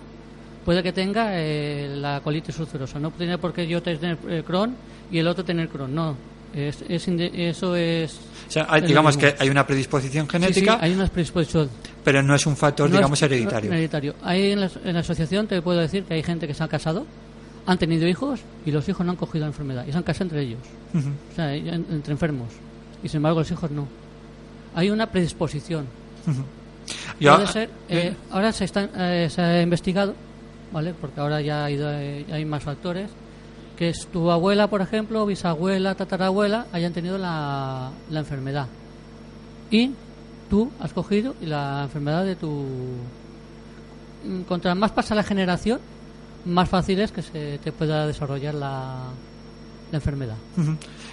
[0.65, 2.99] puede que tenga eh, la colitis ulcerosa.
[2.99, 4.75] No tiene por qué yo tener eh, Crohn
[5.11, 6.15] y el otro tener Crohn no
[6.53, 10.25] es, es inde- eso es O sea, hay- es lo digamos que hay una predisposición
[10.25, 11.69] Sí, sí, genética, hay una predisposición
[12.03, 13.71] pero no es un factor, no digamos, es hereditario.
[13.71, 14.15] hereditario.
[14.23, 16.67] Hay en la, en la asociación te puedo decir que hay gente que se ha
[16.67, 17.05] casado,
[17.65, 20.25] han tenido hijos y los hijos no han cogido la enfermedad y se han casado
[20.25, 20.59] entre ellos,
[20.95, 22.47] o sea, en- entre enfermos.
[23.03, 23.87] Y sin embargo los hijos no.
[24.75, 25.85] Hay una predisposición.
[27.19, 30.15] Yo- Puede ser, eh, ahora se, está, eh, se ha investigado,
[30.71, 30.93] ¿vale?
[30.99, 33.09] Porque ahora ya ha ido, eh, hay más factores.
[33.79, 38.67] Que es tu abuela, por ejemplo, bisabuela, tatarabuela, hayan tenido la, la enfermedad.
[39.71, 39.93] Y
[40.49, 42.65] tú has cogido la enfermedad de tu.
[44.49, 45.79] Contra más pasa la generación,
[46.45, 49.05] más fácil es que se te pueda desarrollar la,
[49.91, 50.35] la enfermedad.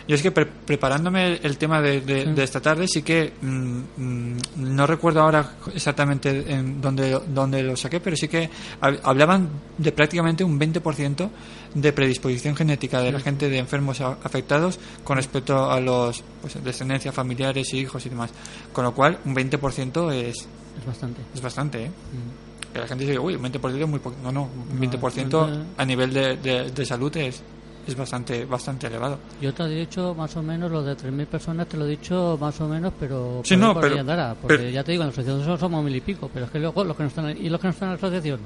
[0.09, 2.31] Yo es que pre- preparándome el tema de, de- Sí.
[2.33, 7.77] de esta tarde, sí que mm, mm, no recuerdo ahora exactamente en dónde, dónde lo
[7.77, 8.49] saqué, pero sí que
[8.81, 11.29] hab- hablaban de prácticamente un 20%
[11.75, 17.11] de predisposición genética de la gente de enfermos afectados con respecto a los pues, descendencia,
[17.11, 18.31] familiares y hijos y demás.
[18.73, 20.37] Con lo cual, un 20% es,
[20.79, 21.21] Es bastante.
[21.35, 21.89] es bastante, ¿eh?
[21.89, 22.73] Mm.
[22.73, 24.17] Que la gente dice, uy, un 20% es muy poco.
[24.23, 25.65] No, no, un No, 20% no, no.
[25.77, 27.43] a nivel de, de- de salud es,
[27.87, 29.19] es bastante, bastante elevado.
[29.41, 32.37] Yo te he dicho más o menos lo de 3.000 personas, te lo he dicho
[32.41, 35.13] más o menos, pero Sí, no, pero- andará, porque pero- ya te digo, en la
[35.13, 37.61] asociación somos mil y pico, pero es que luego los que no están y los
[37.61, 38.41] que no están en la asociación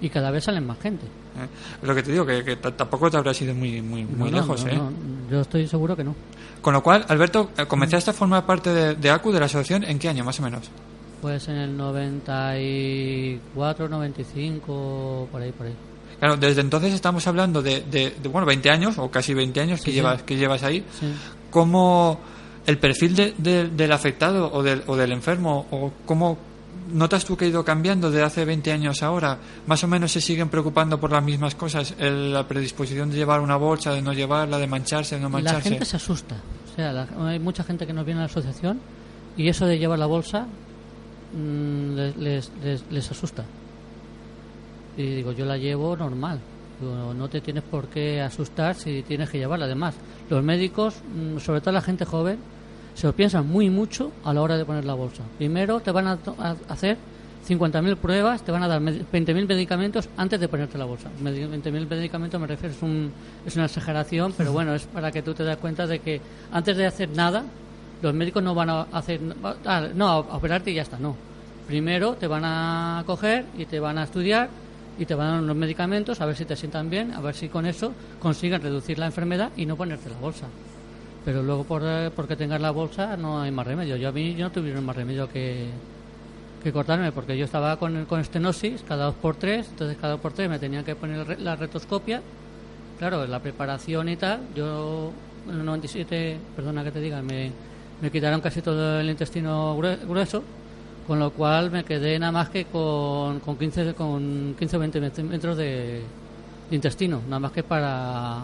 [0.00, 1.04] y cada vez salen más gente.
[1.06, 1.48] ¿eh?
[1.82, 4.64] Lo que te digo, que, tampoco te habrás ido muy, muy, muy No, lejos.
[4.64, 4.76] no, ¿eh?
[4.76, 4.90] no,
[5.30, 6.14] yo estoy seguro que no.
[6.62, 9.84] Con lo cual, Alberto, eh, comenzaste a formar parte de, de ACU, de la asociación,
[9.84, 10.70] ¿en qué año más o menos?
[11.20, 15.74] Pues en el 94, 95, por ahí, por ahí.
[16.18, 19.80] Claro, desde entonces estamos hablando de, de- de, bueno, 20 años o casi 20 años
[19.80, 20.84] que, Sí, llevas, que llevas ahí.
[20.98, 21.06] Sí.
[21.50, 22.18] ¿Cómo
[22.66, 26.36] el perfil de- de- del afectado o del, o del enfermo, o cómo
[26.92, 29.38] notas tú que ha ido cambiando de hace 20 años ahora?
[29.66, 31.94] ¿Más o menos se siguen preocupando por las mismas cosas?
[31.98, 35.34] El- la predisposición de llevar una bolsa, de no llevarla, de mancharse, de no La
[35.34, 35.68] mancharse.
[35.70, 36.34] gente se asusta.
[36.72, 38.80] O sea, la- hay mucha gente que nos viene a la asociación
[39.36, 40.46] y eso de llevar la bolsa
[41.34, 43.44] mm, les, les, les- les asusta.
[44.98, 46.38] Y digo, yo la llevo normal.
[47.16, 49.64] No te tienes por qué asustar si tienes que llevarla.
[49.64, 49.94] Además,
[50.28, 52.38] los médicos, mm, sobre todo la gente joven,
[52.94, 55.22] se lo piensan muy mucho a la hora de poner la bolsa.
[55.38, 56.96] Primero te van a, a hacer
[57.48, 61.08] 50.000 pruebas, te van a dar med- 20.000 medicamentos antes de ponerte la bolsa.
[61.22, 63.10] Medi- 20.000 medicamentos me refiero, es, un,
[63.46, 66.20] es una exageración, pero bueno, es para que tú te das cuenta de que
[66.52, 67.44] antes de hacer nada,
[68.02, 69.20] los médicos no van a hacer,
[69.64, 71.16] ah, no, a operarte y ya está, no.
[71.66, 74.48] Primero te van a coger y te van a estudiar
[74.98, 77.34] y te van a dar unos medicamentos a ver si te sientan bien, a ver
[77.34, 80.46] si con eso consiguen reducir la enfermedad y no ponerte la bolsa.
[81.24, 83.96] Pero luego por, eh, porque tengas la bolsa no hay más remedio.
[83.96, 85.66] Yo a mí yo no tuvieron más remedio que,
[86.62, 90.20] que cortarme porque yo estaba con, con estenosis cada dos por tres, entonces cada dos
[90.20, 92.20] por tres me tenían que poner la retoscopia.
[92.98, 95.12] Claro, la preparación y tal, yo
[95.48, 97.52] en el 97, perdona que te diga, me,
[98.02, 100.42] me quitaron casi todo el intestino grue- grueso,
[101.08, 105.00] con lo cual me quedé nada más que con, con 15 con 15 o 20
[105.22, 106.02] metros de,
[106.70, 108.42] de intestino, nada más que para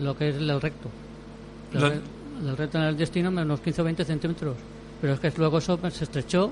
[0.00, 0.88] lo que es el recto.
[1.74, 2.00] El, Lo- re-
[2.50, 4.56] el recto en el intestino unos 15 o 20 centímetros.
[5.00, 6.50] Pero es que luego eso se estrechó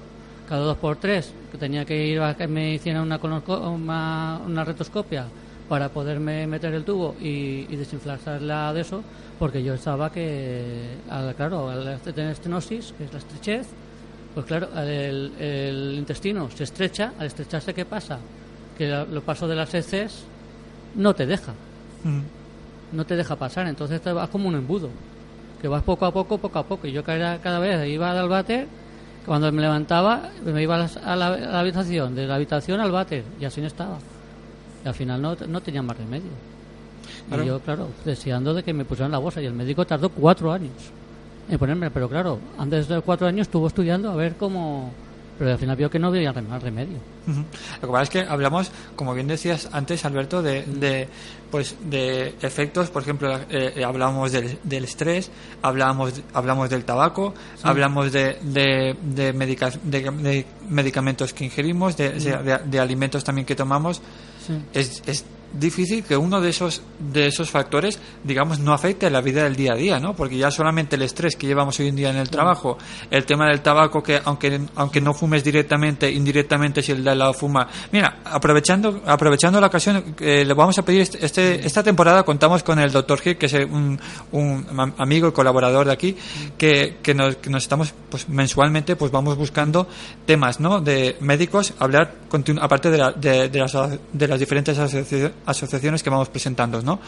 [0.49, 4.65] cada dos por tres, que tenía que ir a que me hicieran una, una, una
[4.65, 5.25] retoscopia
[5.69, 9.03] para poderme meter el tubo y, y desinflarla de eso,
[9.39, 13.67] porque yo estaba que, al- claro, al tener estenosis, que es la estrechez,
[14.37, 18.19] pues claro, el, el intestino se estrecha, al estrecharse, ¿qué pasa?
[18.77, 20.25] Que lo- los pasos de las heces
[20.95, 21.53] no te deja,
[22.05, 22.21] Mm.
[22.93, 24.91] no te deja pasar, entonces te vas como un embudo,
[25.63, 26.87] que vas poco a poco, poco a poco.
[26.87, 28.67] Y yo cada, cada vez iba al váter,
[29.25, 32.79] cuando me levantaba, me iba a la, a la- a la habitación, de la habitación
[32.81, 33.97] al váter, y así no estaba.
[34.85, 36.31] Y al final no, no tenía más remedio.
[37.29, 37.43] Claro.
[37.43, 40.53] Y yo, claro, deseando de que me pusieran la bolsa, y el médico tardó cuatro
[40.53, 40.71] años
[41.49, 44.93] en ponerme, pero claro, antes de cuatro años estuvo estudiando a ver cómo.
[45.39, 46.97] Pero al final vio que no había más remedio.
[47.27, 51.09] Lo que pasa es que hablamos, como bien decías antes, Alberto, de, de,
[51.51, 57.35] pues, de efectos, por ejemplo, eh, eh, hablábamos del, del estrés, hablábamos, hablamos del tabaco,
[57.63, 63.55] hablamos de, de, de, medica- de- medicamentos que ingerimos, de, de- de alimentos también que
[63.55, 64.01] tomamos.
[64.47, 64.55] Sí.
[64.73, 69.21] Es, es difícil que uno de esos de esos factores digamos no afecte a la
[69.21, 71.97] vida del día a día no porque ya solamente el estrés que llevamos hoy en
[71.97, 72.77] día en el trabajo
[73.11, 77.19] el tema del tabaco que aunque aunque no fumes directamente indirectamente si el de al
[77.19, 77.67] lado fuma.
[77.93, 82.63] Mira aprovechando aprovechando la ocasión eh, le vamos a pedir este, este- esta temporada contamos
[82.63, 83.99] con el doctor Gil que es un,
[84.33, 86.17] un am- amigo y colaborador de aquí
[86.59, 89.87] que, que nos, que nos estamos pues mensualmente pues vamos buscando
[90.27, 92.15] temas no de médicos hablar
[92.61, 93.73] aparte de, la- de, de las,
[94.13, 97.01] de las diferentes asoci- asociaciones que vamos presentando no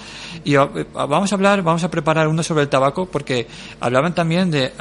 [0.45, 3.47] y eh, vamos a hablar vamos a preparar uno sobre el tabaco porque
[3.81, 4.73] hablaban también de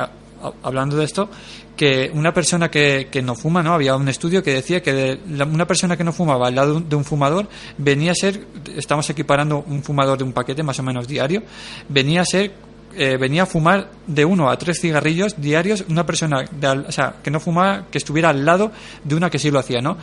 [0.63, 1.29] hablando de esto
[1.75, 5.43] que una persona que, que no fuma no había un estudio que decía que de
[5.43, 8.45] una persona que no fumaba al lado de un fumador venía a ser
[8.75, 11.43] estamos equiparando un fumador de un paquete más o menos diario
[11.89, 16.45] venía a ser eh, venía a fumar de uno a tres cigarrillos diarios una persona
[16.51, 18.71] de al- o sea, que no fumaba, que estuviera al lado
[19.03, 19.97] de una que sí lo hacía, ¿no?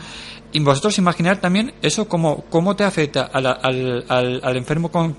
[0.51, 4.89] Y vosotros imaginar también eso cómo, cómo te afecta a la- al, al, al enfermo
[4.91, 5.15] con,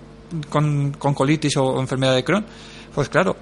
[0.49, 2.45] con, con colitis o enfermedad de Crohn.
[2.95, 3.37] Pues claro,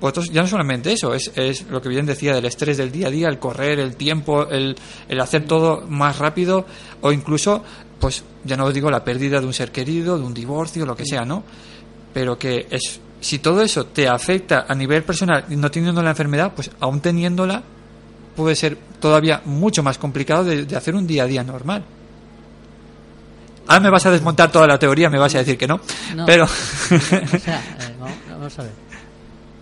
[0.00, 3.06] vosotros ya no solamente eso, es, es lo que bien decía del estrés del día
[3.06, 4.74] a día, el correr, el tiempo, el,
[5.08, 6.66] el hacer todo más rápido
[7.02, 7.62] o incluso,
[8.00, 10.96] pues ya no os digo la pérdida de un ser querido, de un divorcio, lo
[10.96, 11.44] que sea, ¿no?
[12.12, 16.10] pero que es si todo eso te afecta a nivel personal y no teniendo la
[16.10, 17.62] enfermedad, pues aún teniéndola
[18.36, 21.82] puede ser todavía mucho más complicado de, de hacer un día a día normal.
[23.68, 25.80] Ahora me vas a desmontar toda la teoría, me vas a decir que no,
[26.14, 26.24] No.
[26.24, 28.72] pero O sea, eh, vamos, vamos a ver.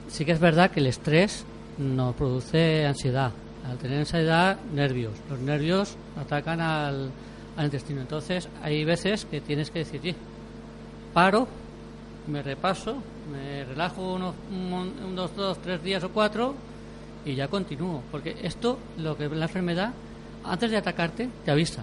[0.08, 1.44] Sí que es verdad que el estrés
[1.78, 3.32] nos produce ansiedad.
[3.68, 5.12] Al tener ansiedad, nervios.
[5.30, 7.10] Los nervios atacan al,
[7.56, 8.02] al intestino.
[8.02, 10.14] Entonces, hay veces que tienes que decir, "Oye,
[11.14, 11.48] paro,
[12.26, 12.96] me repaso,
[13.30, 16.54] me relajo unos unos dos, tres días o cuatro
[17.24, 18.02] y ya continúo.
[18.10, 19.92] Porque esto, lo que la enfermedad,
[20.44, 21.82] antes de atacarte, te avisa.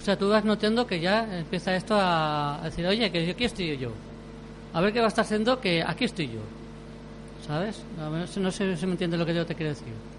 [0.00, 3.76] O sea, tú vas notando que ya empieza esto a, decir, oye, que aquí estoy
[3.78, 3.90] yo.
[4.72, 6.40] A ver qué va a estar haciendo, que aquí estoy yo.
[7.46, 7.82] ¿Sabes?
[8.36, 10.11] No sé si me entiendes lo que yo te quiero decir.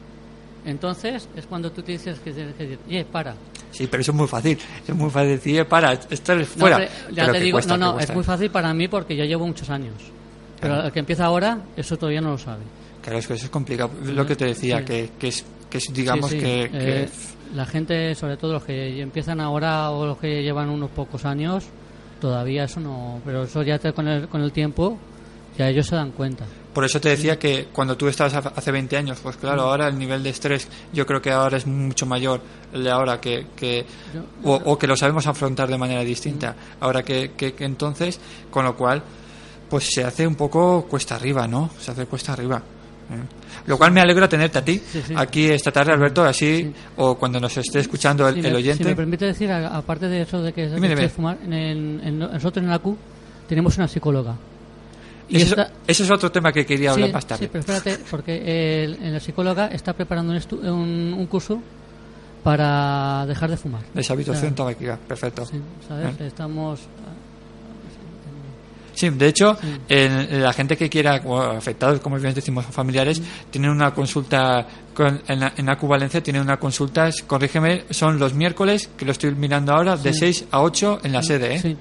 [0.66, 3.36] Entonces es cuando tú te dices que tienes que decir, oye, para.
[3.72, 4.58] sí, pero eso es muy fácil,
[4.88, 6.76] es muy fácil decir, "Eh, para, esto es No, fuera.
[6.78, 9.26] hombre, ya Pero te digo, cuesta, no, no, es muy fácil para mí porque yo
[9.26, 9.96] llevo muchos años.
[10.62, 10.88] Pero Claro.
[10.88, 12.64] el que empieza ahora, eso todavía no lo sabe.
[13.02, 13.92] Claro, es que eso es complicado.
[14.06, 14.86] Lo que te decía, Sí.
[14.86, 16.46] que, que es, que es, digamos, Sí, sí.
[16.46, 16.70] que...
[16.72, 17.10] que- Eh,
[17.54, 21.66] la gente, sobre todo los que empiezan ahora o los que llevan unos pocos años,
[22.22, 23.20] todavía eso no.
[23.26, 24.98] Pero eso ya te- con, el, con el tiempo,
[25.58, 26.46] ya ellos se dan cuenta.
[26.74, 29.88] Por eso te decía que cuando tú estabas hace- hace 20 años, pues claro, ahora
[29.88, 32.42] el nivel de estrés yo creo que ahora es mucho mayor
[32.74, 33.86] el de ahora que, que
[34.44, 36.56] o, o que lo sabemos afrontar de manera distinta.
[36.80, 38.20] Ahora que, que, que entonces,
[38.50, 39.04] con lo cual,
[39.70, 41.70] pues se hace un poco cuesta arriba, ¿no?
[41.80, 42.58] Se hace cuesta arriba.
[42.58, 43.64] ¿eh?
[43.68, 45.14] Lo cual me alegra tenerte a ti Sí, sí.
[45.16, 46.74] aquí esta tarde, Alberto, así, Sí.
[46.98, 48.84] o cuando nos esté escuchando el, oyente.
[48.84, 51.08] si me permite decir, aparte de eso de que dime.
[51.10, 51.54] fumar, en,
[52.04, 52.98] en- nosotros en la Q
[53.48, 54.36] tenemos una psicóloga.
[55.34, 57.46] Y Ese, esta- ese es otro tema que quería hablar sí, más tarde.
[57.46, 61.60] sí, pero espérate, porque el- en la psicóloga está preparando un, un, un curso
[62.44, 63.82] para dejar de fumar.
[63.94, 65.46] Deshabituación O sea, tabáquica, perfecto.
[65.46, 66.20] sí, ¿sabes?
[66.20, 66.28] ¿Eh?
[66.28, 66.82] Estamos...
[68.96, 69.68] Sí, de hecho, Sí.
[69.90, 71.16] en- la gente que quiera,
[71.58, 73.20] afectados, como bien decimos, familiares,
[73.50, 78.20] tienen una consulta con- en, la, en Acu Valencia, tienen una consulta, es- corrígeme, son
[78.20, 80.20] los miércoles, que lo estoy mirando ahora, de Sí.
[80.20, 81.60] 6 a 8 en la sede, ¿eh?
[81.60, 81.78] Sí,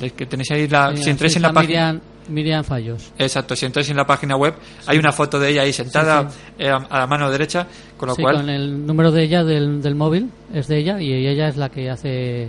[0.00, 2.00] De que tenéis ahí la, sí, si entráis sí, en la está página.
[2.28, 3.12] Miriam, Fallos.
[3.18, 4.54] Exacto, si entráis en la página web,
[4.86, 7.66] hay una foto de ella ahí sentada Sí, eh, a, la mano derecha,
[7.96, 8.36] con lo Sí, cual.
[8.36, 11.68] con el número de ella del, del móvil es de ella y ella es la
[11.70, 12.48] que hace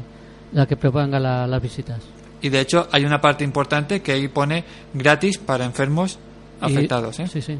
[0.53, 1.99] la que proponga la- las visitas.
[2.41, 4.63] Y de hecho, hay una parte importante que ahí pone
[4.93, 6.17] gratis para enfermos
[6.61, 7.27] Y- afectados, ¿eh?
[7.27, 7.57] Sí, sí.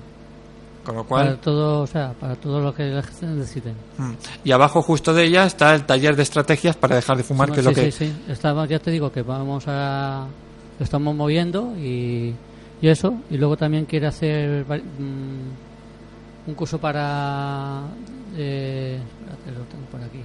[0.86, 1.26] Con lo cual.
[1.26, 3.74] Para todo, o sea, para todo lo que necesiten.
[3.98, 4.14] Mm.
[4.46, 7.60] Y abajo justo de ella está el taller de estrategias para dejar de fumar, que
[7.60, 8.14] es lo que sí, sí.
[8.30, 10.26] Estamos, ya te digo que vamos a
[10.80, 12.34] lo estamos moviendo y,
[12.82, 17.84] y eso y luego también quiere hacer mm, un curso para
[18.38, 20.22] eh, espérate, lo tengo por aquí.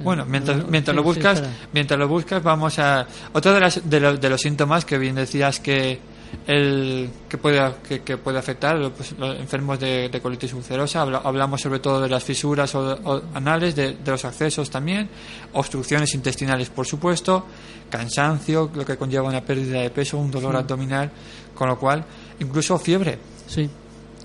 [0.00, 1.42] Bueno, mientras, mientras lo buscas,
[1.72, 5.16] mientras lo buscas, vamos a otro de, las, de, los, de los síntomas que bien
[5.16, 5.98] decías que
[6.46, 11.02] el que puede que, que puede afectar pues, los enfermos de, de colitis ulcerosa.
[11.02, 15.08] Habla- hablamos sobre todo de las fisuras o, o anales, de, de los accesos también,
[15.52, 17.46] obstrucciones intestinales, por supuesto,
[17.90, 20.58] cansancio, lo que conlleva una pérdida de peso, un dolor Sí.
[20.58, 21.10] abdominal,
[21.54, 22.04] con lo cual
[22.40, 23.68] incluso fiebre, Sí.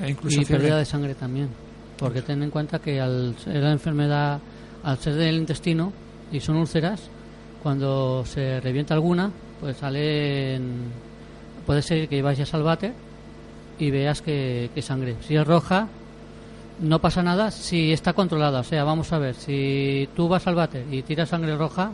[0.02, 0.64] e incluso y fiebre.
[0.66, 1.50] pérdida de sangre también
[1.98, 4.40] porque ten en cuenta que al ser la enfermedad
[4.84, 5.94] al ser del intestino
[6.32, 7.00] y son úlceras
[7.62, 9.32] cuando se revienta alguna
[9.62, 10.92] pues salen
[11.66, 12.94] puede ser que vayas al váter
[13.80, 15.88] y veas que, que sangre si es roja
[16.80, 18.60] no pasa nada si está controlada.
[18.62, 21.92] O sea, vamos a ver, si tú vas al váter y tiras sangre roja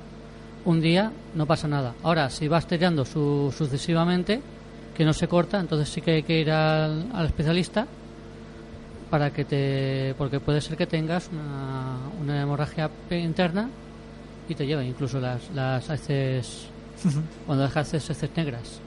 [0.65, 1.93] un día, no pasa nada.
[2.03, 4.41] Ahora, si vas tirando su- sucesivamente,
[4.95, 7.87] que no se corta, entonces sí que hay que ir al, al especialista
[9.09, 10.15] para que te.
[10.17, 13.69] porque puede ser que tengas una, una hemorragia interna
[14.47, 16.67] y te lleva incluso las, las heces.
[17.45, 18.79] cuando dejas heces negras.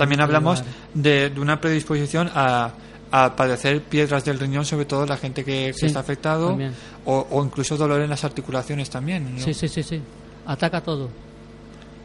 [0.00, 0.62] También hablamos
[0.94, 2.72] de, de una predisposición a,
[3.12, 6.56] a padecer piedras del riñón, sobre todo la gente que, está afectado,
[7.04, 9.34] o, o incluso dolor en las articulaciones también.
[9.36, 9.40] ¿no?
[9.40, 10.00] Sí, sí, sí, sí.
[10.46, 11.08] Ataca todo.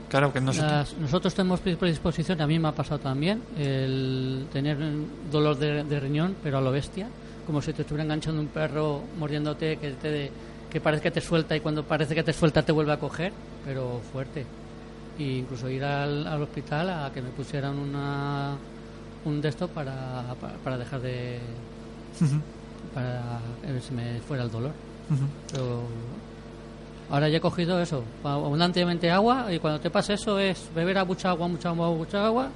[0.10, 4.46] Claro que no se- Las- nosotros tenemos predisposición, a mí me ha pasado también, el
[4.54, 4.78] tener
[5.32, 7.08] dolor de, de riñón, pero a lo bestia,
[7.46, 10.32] como si te estuviera enganchando un perro mordiéndote, que, te,
[10.70, 13.34] que parece que te suelta y cuando parece que te suelta te vuelve a coger,
[13.66, 14.46] pero fuerte.
[15.18, 18.56] Y incluso ir al, al hospital a que me pusieran una,
[19.24, 21.40] un de estos para, para, para dejar de...
[22.94, 24.72] para que se me fuera el dolor.
[25.10, 25.24] Ujú.
[25.52, 25.82] Pero
[27.10, 31.06] ahora ya he cogido eso, abundantemente agua y cuando te pasa eso es beber a
[31.06, 32.50] mucha agua, mucha agua, mucha agua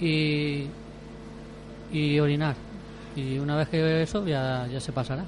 [0.00, 0.66] y,
[1.92, 2.54] y orinar.
[3.16, 5.24] Y una vez que eso ya, ya se pasará.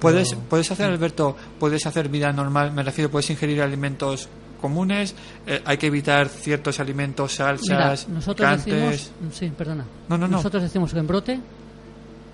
[0.00, 4.28] ¿Puedes, Pero- puedes hacer, Alberto, puedes hacer vida normal, me refiero, puedes ingerir alimentos
[4.60, 5.14] comunes,
[5.46, 8.66] eh, hay que evitar ciertos alimentos, Mira, salsas, nosotros picantes.
[8.66, 9.84] decimos, sí, perdona.
[10.08, 10.36] No, no, no.
[10.36, 11.40] Nosotros decimos que en brote,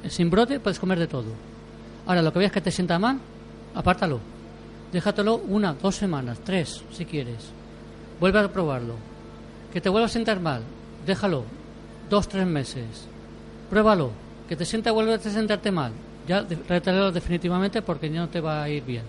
[0.03, 1.29] eh, sin brote puedes comer de todo.
[2.07, 3.18] Ahora, lo que veas que te sienta mal,
[3.74, 4.20] apártalo.
[4.93, 7.51] Déjatelo una, dos semanas, tres, si quieres.
[8.20, 8.95] Vuelve a probarlo.
[9.72, 10.62] Que te vuelva a sentar mal,
[11.07, 11.45] déjalo.
[12.09, 12.85] Dos, tres meses.
[13.68, 14.12] Pruébalo.
[14.49, 15.93] Que te sienta, vuelve a sentarte mal.
[16.29, 19.03] Ya, retíralo definitivamente porque ya no te va a ir bien.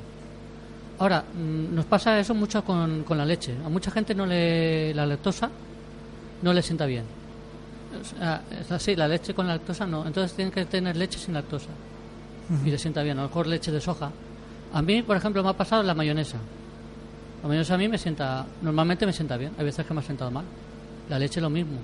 [1.00, 3.56] Ahora, mm, nos pasa eso mucho con, con la leche.
[3.66, 5.50] A mucha gente no le la lactosa
[6.42, 7.04] no le sienta bien.
[8.00, 10.06] O sea, es así, la leche con lactosa no.
[10.06, 11.70] Entonces tienen que tener leche sin lactosa.
[12.66, 13.18] Y le sienta bien.
[13.20, 14.12] A lo mejor leche de soja.
[14.74, 16.38] A mí, por ejemplo, me ha pasado la mayonesa.
[17.42, 19.52] La mayonesa a mí me sienta, normalmente me sienta bien.
[19.58, 20.46] Hay veces que me ha sentado mal.
[21.10, 21.78] La leche lo mismo.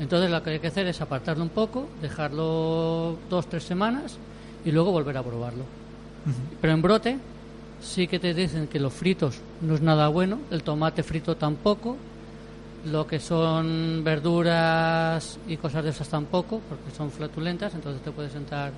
[0.00, 4.16] Entonces lo que hay que hacer es apartarlo un poco, dejarlo dos, tres semanas
[4.64, 5.64] y luego volver a probarlo.
[6.60, 7.18] Pero en brote
[7.82, 11.96] sí que te dicen que los fritos no es nada bueno, el tomate frito tampoco,
[12.90, 18.30] lo que son verduras y cosas de esas tampoco, porque son flatulentas, entonces te puede
[18.30, 18.72] sentar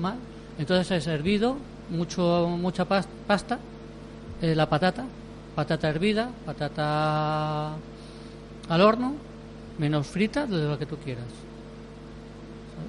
[0.00, 0.16] mal.
[0.58, 1.56] Entonces es hervido,
[1.90, 3.58] mucho, mucha pas- pasta,
[4.42, 5.04] eh, la patata,
[5.54, 7.74] patata hervida, patata
[8.68, 9.14] al horno,
[9.78, 11.24] menos frita, de lo que tú quieras.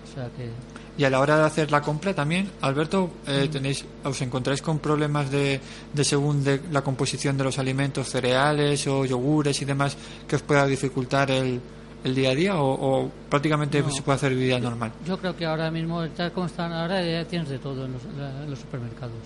[0.04, 0.50] O sea que...
[0.98, 4.80] Y a la hora de hacer la compra también, Alberto, eh, tenéis, os encontráis con
[4.80, 5.60] problemas de,
[5.94, 10.42] de según de la composición de los alimentos, cereales o yogures y demás, que os
[10.42, 11.60] pueda dificultar el,
[12.04, 12.72] el día a día o,
[13.04, 13.90] o prácticamente No.
[13.92, 14.94] se puede hacer vida normal.
[15.06, 18.02] Yo creo que ahora mismo, tal como están ahora, ya tienes de todo en los,
[18.04, 19.18] en los supermercados.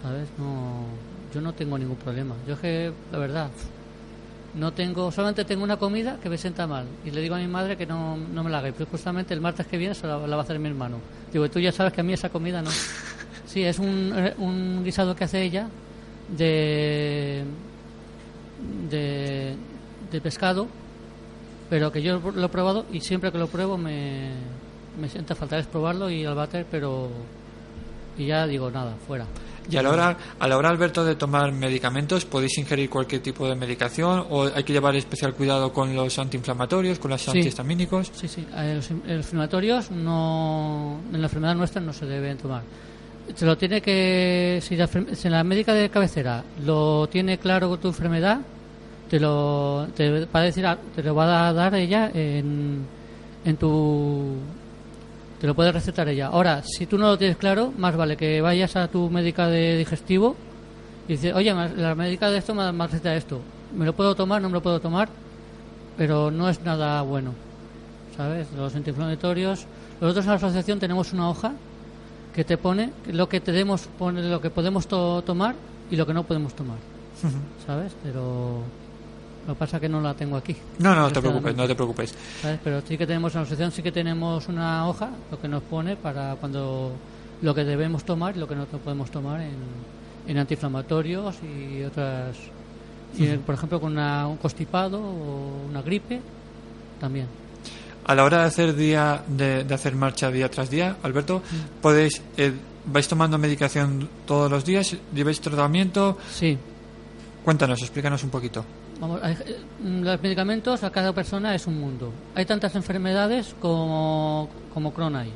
[0.00, 0.28] ¿Sabes?
[0.38, 0.84] No,
[1.34, 2.34] yo no tengo ningún problema.
[2.46, 3.50] Yo es que, la verdad,
[4.54, 6.86] no tengo, solamente tengo una comida que me sienta mal.
[7.04, 8.68] Y le digo a mi madre que no, no me la haga.
[8.68, 10.98] Y pues justamente el martes que viene se la, la va a hacer mi hermano.
[11.32, 12.70] Digo, tú ya sabes que a mí esa comida no.
[13.46, 15.68] Sí, es un, un guisado que hace ella
[16.36, 17.42] de,
[18.88, 20.68] de, pescado
[21.68, 24.30] pero que yo lo he probado y siempre que lo pruebo me,
[25.00, 27.08] me sienta falta es probarlo y al váter, pero
[28.20, 29.26] y ya digo nada, fuera.
[29.70, 33.46] Y a la hora, a la hora Alberto, de tomar medicamentos, ¿podéis ingerir cualquier tipo
[33.46, 37.30] de medicación o hay que llevar especial cuidado con los antiinflamatorios, con los Sí.
[37.30, 38.10] antihistamínicos?
[38.14, 42.36] Sí, sí, eh, los, in- los inflamatorios no, en la enfermedad nuestra no se deben
[42.38, 42.62] tomar.
[43.34, 47.88] Se lo tiene que, si la, si la médica de cabecera lo tiene claro tu
[47.88, 48.40] enfermedad,
[49.08, 50.66] te lo, te va a decir,
[50.96, 52.84] te lo va a dar ella en,
[53.44, 54.34] en tu,
[55.40, 56.26] te lo puede recetar ella.
[56.28, 59.78] Ahora, si tú no lo tienes claro, más vale que vayas a tu médica de
[59.78, 60.36] digestivo
[61.08, 63.40] y dices, oye, la médica de esto me, me receta esto.
[63.76, 64.42] ¿Me lo puedo tomar?
[64.42, 65.08] ¿No me lo puedo tomar?
[65.96, 67.32] Pero no es nada bueno.
[68.16, 68.48] ¿Sabes?
[68.56, 69.66] Los antiinflamatorios.
[70.00, 71.52] Nosotros en la asociación tenemos una hoja
[72.34, 75.54] que te pone lo que tenemos, pone lo que podemos to- tomar
[75.90, 76.76] y lo que no podemos tomar.
[77.66, 77.92] ¿Sabes?
[78.02, 78.62] Pero
[79.50, 80.56] lo que pasa es que no la tengo aquí.
[80.78, 82.14] No, no, no te preocupes, no te preocupes.
[82.42, 82.58] ¿sabes?
[82.62, 85.62] Pero sí que tenemos en la asociación sí que tenemos una hoja lo que nos
[85.64, 86.92] pone para cuando
[87.42, 89.54] lo que debemos tomar y lo que no podemos tomar en,
[90.28, 92.36] en antiinflamatorios y otras
[93.18, 96.20] y, por ejemplo con una- un constipado o una gripe
[97.00, 97.26] también
[98.06, 101.42] A la hora de hacer día de, de hacer marcha día tras día, Alberto,
[101.82, 102.52] podéis eh,
[102.86, 106.16] vais tomando medicación todos los días, lleváis tratamiento.
[106.30, 106.56] sí
[107.44, 108.64] Cuéntanos, explícanos un poquito.
[109.00, 112.12] Vamos, eh, los medicamentos a cada persona es un mundo.
[112.34, 115.32] Hay tantas enfermedades como, como Crohn hay.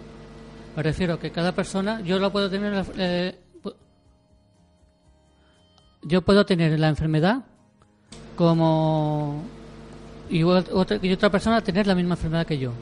[0.76, 3.38] Me refiero que cada persona, yo lo puedo tener, eh,
[6.02, 7.42] yo puedo tener la enfermedad
[8.36, 9.42] como
[10.28, 12.72] y ot- otra, y otra persona tener la misma enfermedad que yo.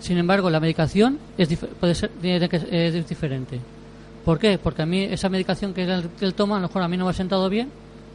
[0.00, 1.48] Sin embargo, la medicación es
[1.78, 3.60] puede ser es diferente.
[4.24, 4.58] ¿Por qué?
[4.58, 6.96] Porque a mí esa medicación que él, que él toma, a lo mejor a mí
[6.96, 7.70] no me ha sentado bien,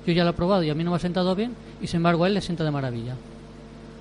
[0.05, 1.97] yo ya lo he probado y a mí no me ha sentado bien, y sin
[1.97, 3.15] embargo a él le sienta de maravilla.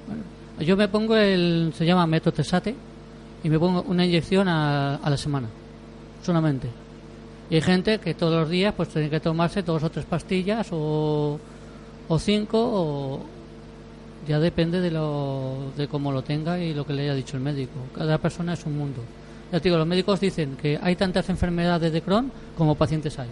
[0.06, 0.22] Bueno,
[0.60, 2.74] yo me pongo el, se llama metotesate,
[3.42, 5.48] y me pongo una inyección a, a la semana,
[6.22, 6.68] solamente.
[7.50, 10.68] Y hay gente que todos los días pues tiene que tomarse dos o tres pastillas
[10.72, 11.38] o,
[12.08, 13.20] o cinco o
[14.26, 17.42] ya depende de lo de cómo lo tenga y lo que le haya dicho el
[17.42, 17.72] médico.
[17.94, 19.00] Cada persona es un mundo.
[19.50, 23.28] Ya te digo, los médicos dicen que hay tantas enfermedades de Crohn como pacientes hay.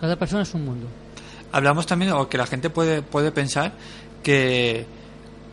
[0.00, 0.86] Cada persona es un mundo.
[1.52, 3.72] Hablamos también, o que la gente puede, puede pensar
[4.22, 4.86] que,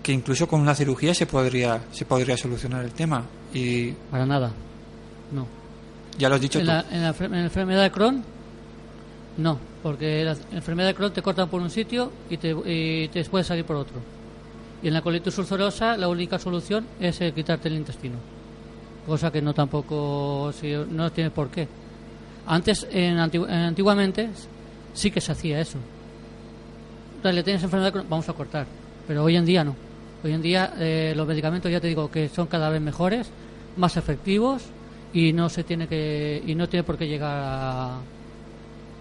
[0.01, 3.23] que incluso con una cirugía se podría, se podría solucionar el tema.
[3.53, 4.51] Y Para nada.
[5.31, 5.45] No.
[6.17, 6.71] ya lo has dicho En tú.
[6.71, 8.23] la, en la en la enfermedad de Crohn,
[9.37, 13.23] no, porque la enfermedad de Crohn te cortan por un sitio y te, y te
[13.25, 13.95] puede salir por otro.
[14.81, 18.15] Y en la colitis ulcerosa la única solución es eh, quitarte el intestino,
[19.05, 21.67] cosa que no tampoco si- no tiene por qué.
[22.47, 24.29] Antes, en antiguamente,
[24.99, 25.77] sí que se hacía eso.
[27.23, 28.65] Dale, tienes enfermedad vamos a cortar,
[29.07, 29.75] pero hoy en día no.
[30.23, 33.27] Hoy en día eh, los medicamentos ya te digo que son cada vez mejores,
[33.77, 34.63] más efectivos
[35.13, 37.95] y no se tiene que y no tiene por qué llegar a,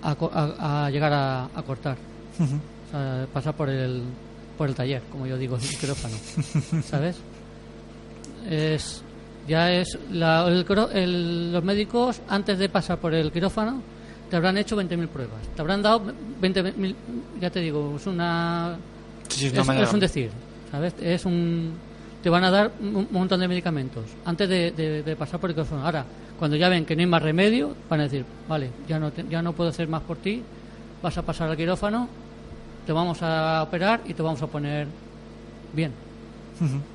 [0.03, 1.96] a, a- a llegar a, a cortar
[2.40, 4.03] o sea, pasar por el
[4.57, 6.14] por el taller como yo digo el quirófano
[6.82, 7.16] sabes
[8.49, 9.03] es
[9.46, 13.82] ya es la- el- los médicos antes de pasar por el quirófano
[14.31, 16.03] te habrán hecho 20.000 pruebas te habrán dado
[16.41, 16.95] 20.000
[17.41, 18.76] ya te digo es una
[19.29, 20.31] Sí, es una es, manera- es un decir,
[20.70, 20.95] ¿sabes?
[21.01, 21.72] Es un
[22.22, 25.55] te van a dar un montón de medicamentos antes de, de- de pasar por el
[25.55, 25.85] quirófano.
[25.85, 26.05] Ahora,
[26.39, 29.24] cuando ya ven que no hay más remedio, van a decir, vale, ya no te-
[29.29, 30.43] ya no puedo hacer más por ti,
[31.03, 32.09] vas a pasar al quirófano,
[32.87, 34.87] te vamos a operar y te vamos a poner
[35.74, 35.93] bien.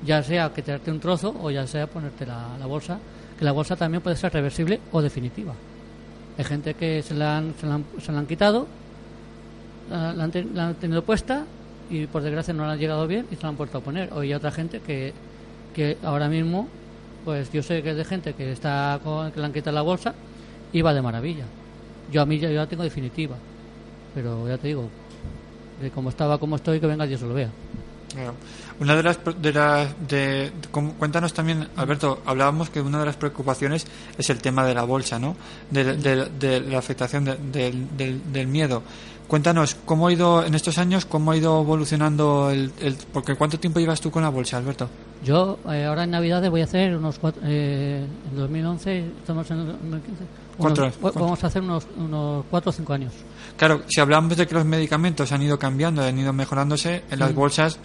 [0.04, 2.98] Ya sea que te darte un trozo o ya sea ponerte la, la bolsa,
[3.38, 5.54] que la bolsa también puede ser reversible o definitiva.
[6.36, 7.54] Hay gente que se la han,
[8.26, 8.66] quitado
[9.90, 11.44] la, han, la han tenido puesta
[11.90, 14.12] y por desgracia no la han llegado bien y se la han vuelto a poner.
[14.12, 15.12] O hay otra gente que,
[15.74, 16.68] que ahora mismo,
[17.24, 19.82] pues yo sé que es de gente que está con, que le han quitado la
[19.82, 20.14] bolsa
[20.72, 21.44] y va de maravilla.
[22.10, 23.36] Yo a mí ya, yo la tengo definitiva,
[24.14, 24.88] pero ya te digo,
[25.80, 27.50] de cómo estaba, como estoy, que venga Dios lo vea.
[28.80, 30.52] Una de las, de las de,
[30.98, 33.86] cuéntanos también, Alberto, hablábamos que una de las preocupaciones
[34.18, 35.36] es el tema de la bolsa, ¿no?
[35.70, 38.82] De, de- de la afectación de- del- del, miedo.
[39.28, 43.58] Cuéntanos, ¿cómo ha ido en estos años, cómo ha ido evolucionando el, el- porque cuánto
[43.60, 44.88] tiempo llevas tú con la bolsa, Alberto?
[45.24, 49.66] Yo eh, ahora en Navidades voy a hacer unos cuatro, eh, en 2011, estamos en
[49.66, 50.24] 2015,
[50.58, 51.20] Cuatro- unos- cuatro.
[51.22, 53.12] vamos a hacer unos, unos cuatro o cinco años.
[53.56, 57.28] Claro, si hablamos de que los medicamentos han ido cambiando, han ido mejorándose, en las
[57.28, 57.34] Sí.
[57.34, 57.78] bolsas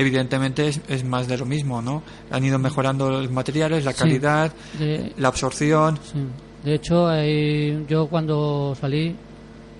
[0.00, 2.02] evidentemente es, es más de lo mismo, ¿no?
[2.30, 3.98] Han ido mejorando los materiales, la Sí.
[3.98, 5.96] calidad, De, la absorción.
[6.12, 6.18] Sí.
[6.64, 9.14] De hecho, eh, yo cuando salí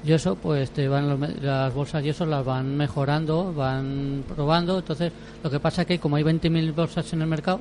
[0.02, 4.78] y eso, pues te van los las bolsas y eso las van mejorando, van probando.
[4.78, 5.12] Entonces,
[5.42, 7.60] lo que pasa es que como hay 20.000 bolsas en el mercado,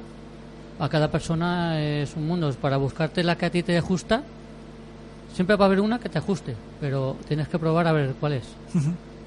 [0.80, 2.50] a cada persona es un mundo.
[2.62, 4.24] Para buscarte la que a ti te ajusta,
[5.34, 8.34] siempre va a haber una que te ajuste, pero tienes que probar a ver cuál
[8.34, 8.44] es.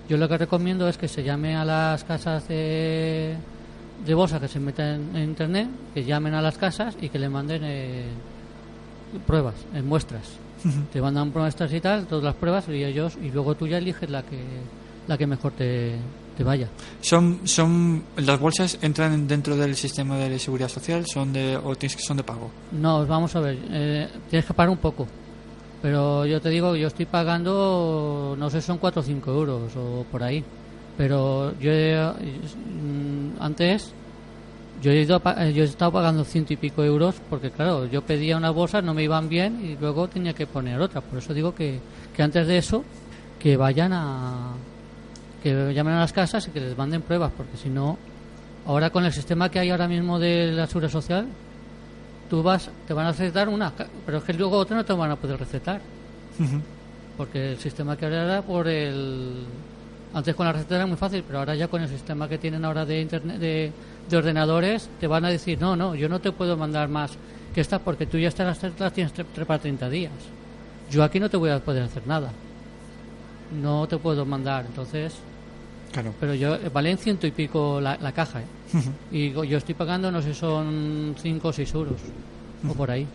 [0.08, 3.36] Yo lo que recomiendo es que se llame a las casas de,
[4.04, 7.28] de bolsa que se metan en internet, que llamen a las casas y que le
[7.28, 8.04] manden eh,
[9.26, 10.38] pruebas, en muestras.
[10.92, 14.08] Te mandan muestras y tal, todas las pruebas y ellos y luego tú ya eliges
[14.08, 14.38] la que
[15.08, 15.96] la que mejor te,
[16.36, 16.68] te vaya.
[17.00, 21.96] Son, son, las bolsas entran dentro del sistema de seguridad social, son de, o tienes
[21.96, 22.50] que son de pago.
[22.72, 25.06] No, vamos a ver, eh, tienes que pagar un poco.
[25.82, 30.06] Pero yo te digo, yo estoy pagando, no sé, son 4 o 5 euros o
[30.10, 30.44] por ahí.
[30.96, 33.92] Pero yo mm, antes,
[34.80, 38.02] yo he, ido a yo he estado pagando ciento y pico euros porque, claro, yo
[38.02, 41.02] pedía unas bolsas, no me iban bien y luego tenía que poner otras.
[41.02, 41.80] Por eso digo que,
[42.14, 42.84] que antes de eso,
[43.40, 44.52] que vayan a.
[45.42, 47.98] que llamen a las casas y que les manden pruebas, porque si no,
[48.66, 51.26] ahora con el sistema que hay ahora mismo de la seguridad social,
[52.32, 53.70] tú vas, te van a recetar una,
[54.06, 55.82] pero es que luego otra no te van a poder recetar.
[57.18, 59.44] Porque el sistema que ahora era por el.
[60.14, 62.64] Antes con la receta era muy fácil, pero ahora ya con el sistema que tienen
[62.64, 63.70] ahora de internet, de,
[64.08, 67.12] de ordenadores, te van a decir: no, no, yo no te puedo mandar más
[67.54, 69.12] que esta porque tú ya estas las tienes
[69.46, 70.12] para 30 días.
[70.90, 72.30] Yo aquí no te voy a poder hacer nada.
[73.60, 75.12] No te puedo mandar, entonces.
[75.92, 76.14] Claro.
[76.18, 78.44] Pero yo, eh, vale en ciento y pico la, la caja, ¿eh?
[79.10, 82.00] Y yo estoy pagando, no sé, son 5 o 6 euros.
[82.68, 83.06] O por ahí.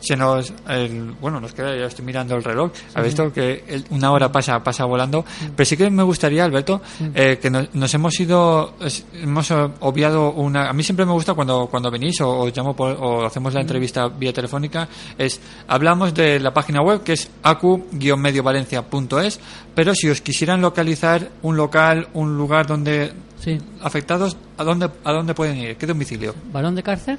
[0.00, 2.70] Se nos el- bueno nos queda ya estoy mirando el reloj.
[2.94, 5.24] Ha visto que el- una hora pasa pasa volando
[5.56, 6.80] pero sí que me gustaría Alberto
[7.14, 8.74] eh, que nos, nos hemos ido
[9.14, 12.96] hemos obviado una a mí siempre me gusta cuando cuando venís o, os llamo por-
[13.00, 19.40] o hacemos la entrevista vía telefónica es hablamos de la página web que es acu-mediovalencia.es
[19.74, 23.58] pero si os quisieran localizar un local un lugar donde Sí.
[23.82, 27.18] afectados a dónde a dónde pueden ir qué domicilio Barón de Cárcer,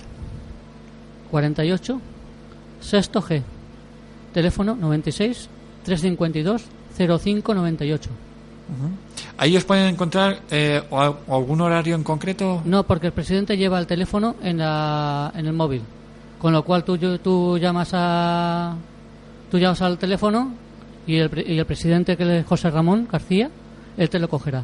[1.31, 2.01] 48,
[2.79, 3.41] sexto G.
[4.33, 5.49] Teléfono 96
[5.83, 6.63] 352
[6.97, 8.09] 0598.
[9.37, 12.61] Ahí os pueden encontrar eh, o, al- o algún horario en concreto.
[12.65, 15.81] No, porque el presidente lleva el teléfono en, la, en el móvil.
[16.39, 18.75] Con lo cual tú, tú llamas a
[19.49, 20.51] tú llamas al teléfono
[21.07, 23.49] y el, y el presidente que es José Ramón García,
[23.95, 24.63] él te lo cogerá.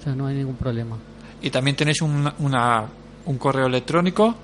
[0.00, 0.96] O sea, no hay ningún problema.
[1.42, 2.86] Y también tenéis un, una-
[3.26, 4.34] un correo electrónico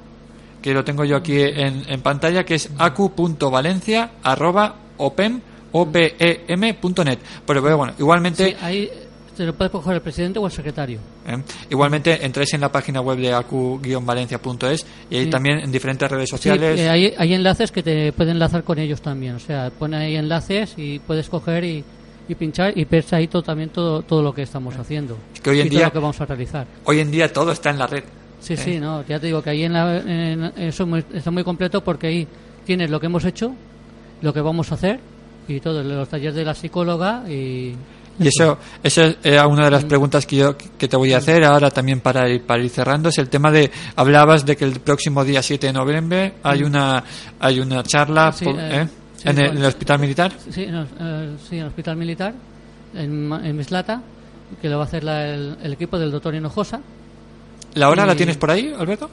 [0.62, 5.40] que lo tengo yo aquí en, en pantalla que es acu.valencia@opem
[5.70, 7.18] opem.net.
[7.46, 8.88] Pero bueno, igualmente Sí, ahí
[9.36, 10.98] te lo puede coger el presidente o el secretario.
[11.26, 11.36] ¿eh?
[11.70, 15.30] Igualmente entráis en la página web de acu-valencia.es y ahí Sí.
[15.30, 16.80] también en diferentes redes Sí, sociales.
[16.80, 19.36] eh, hay, hay enlaces que te pueden enlazar con ellos también.
[19.36, 21.84] O sea, pone ahí enlaces y puedes coger y,
[22.28, 25.16] y pinchar y ver ahí todo, también todo, todo lo que estamos haciendo.
[25.34, 26.66] Es que hoy en y todo día- lo que vamos a realizar.
[26.84, 28.02] Hoy en día todo está en la red.
[28.40, 28.56] Sí, ¿eh?
[28.56, 31.82] sí, no, ya te digo que ahí en la, en- eso muy- está muy completo
[31.82, 32.28] porque ahí
[32.64, 33.52] tienes lo que hemos hecho,
[34.22, 35.00] lo que vamos a hacer
[35.48, 37.74] y todo, los talleres de la psicóloga y...
[38.20, 39.88] Y eso, eso era una de las Mm.
[39.88, 43.10] preguntas que yo que te voy a hacer ahora también para ir, para ir cerrando.
[43.10, 47.04] Es el tema de, hablabas de que el próximo día 7 de noviembre hay una,
[47.38, 48.32] hay una charla Mm.
[48.32, 48.88] Sí, por- eh, ¿eh?
[49.16, 50.32] sí, en, el, con- en el hospital militar.
[50.50, 52.34] Sí, en, el- eh, sí, en el hospital militar,
[52.94, 54.02] en, en Mislata,
[54.60, 56.80] que lo va a hacer la- el, el equipo del doctor Hinojosa.
[57.74, 59.08] ¿La hora la tienes por ahí, Alberto?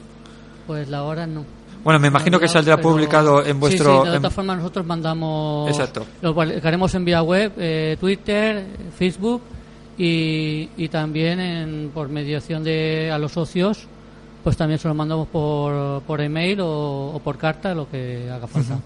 [0.66, 1.44] Pues la hora no.
[1.84, 4.02] Bueno, me imagino que saldrá pero- publicado en vuestro...
[4.02, 5.70] sí, de en- otra forma nosotros mandamos...
[5.70, 6.04] Exacto.
[6.20, 8.64] Lo publicaremos en vía web, eh, Twitter,
[8.98, 9.42] Facebook
[9.96, 13.86] y, y también en, por mediación de a los socios,
[14.42, 18.48] pues también se lo mandamos por, por email o, o por carta, lo que haga
[18.48, 18.78] falta.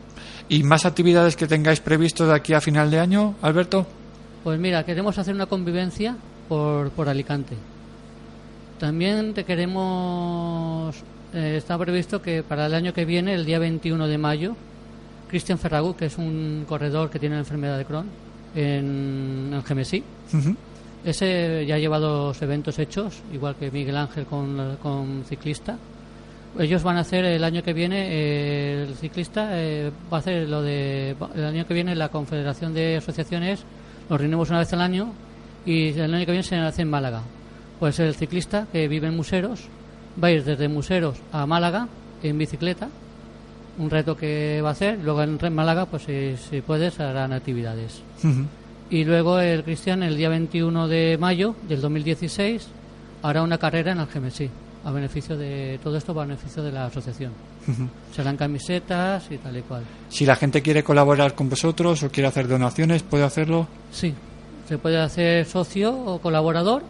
[0.51, 3.87] ¿Y más actividades que tengáis previsto de aquí a final de año, Alberto?
[4.45, 6.17] Pues mira, queremos hacer una convivencia
[6.49, 7.57] por, por Alicante.
[8.81, 10.97] También te queremos...
[11.35, 14.57] eh, está previsto que para el año que viene, el día 21 de mayo,
[15.29, 18.07] Cristian Ferragut, que es un corredor que tiene la enfermedad de Crohn
[18.55, 20.03] en, en Gemesí,
[21.05, 25.77] ese ya lleva dos eventos hechos, igual que Miguel Ángel con, con ciclista.
[26.59, 30.49] Ellos van a hacer el año que viene, eh, el ciclista eh, va a hacer
[30.49, 31.15] lo de.
[31.37, 33.61] El año que viene la Confederación de Asociaciones,
[34.09, 35.13] nos reunimos una vez al año
[35.65, 37.23] y el año que viene se hace en Málaga.
[37.81, 39.63] Pues el ciclista que vive en Museros
[40.23, 41.89] va a ir desde Museros a Málaga
[42.23, 42.89] en bicicleta,
[43.79, 44.99] un reto que va a hacer.
[45.03, 48.03] Luego en Málaga, pues si, si puede, se harán actividades.
[48.91, 52.69] Y luego el Cristian, el día 21 de mayo del 2016,
[53.23, 54.51] hará una carrera en Algemesí,
[54.85, 57.33] a beneficio de todo esto, a beneficio de la asociación.
[58.15, 59.85] Serán camisetas y tal y cual.
[60.11, 63.67] Si la gente quiere colaborar con vosotros o quiere hacer donaciones, puede hacerlo.
[63.91, 64.13] Sí,
[64.69, 66.83] se puede hacer socio o colaborador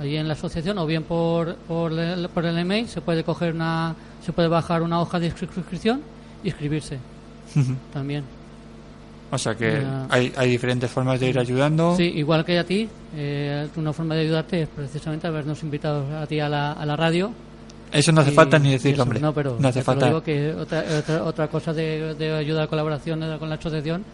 [0.00, 3.54] allí en la asociación o bien por, por, el, por el email se puede coger
[3.54, 6.00] una se puede bajar una hoja de suscripción
[6.42, 6.98] y inscribirse
[7.92, 8.24] también.
[9.30, 11.96] O sea que hay, hay diferentes formas de ir ayudando.
[11.96, 16.26] Sí, igual que a ti, eh, una forma de ayudarte es precisamente habernos invitado a
[16.26, 17.32] ti a la, a la radio.
[17.92, 19.20] Eso no hace Y- falta ni decirlo, eso, hombre.
[19.20, 20.06] No, pero no hace falta.
[20.06, 24.04] digo que otra, otra, otra cosa de, de ayuda a colaboración con la asociación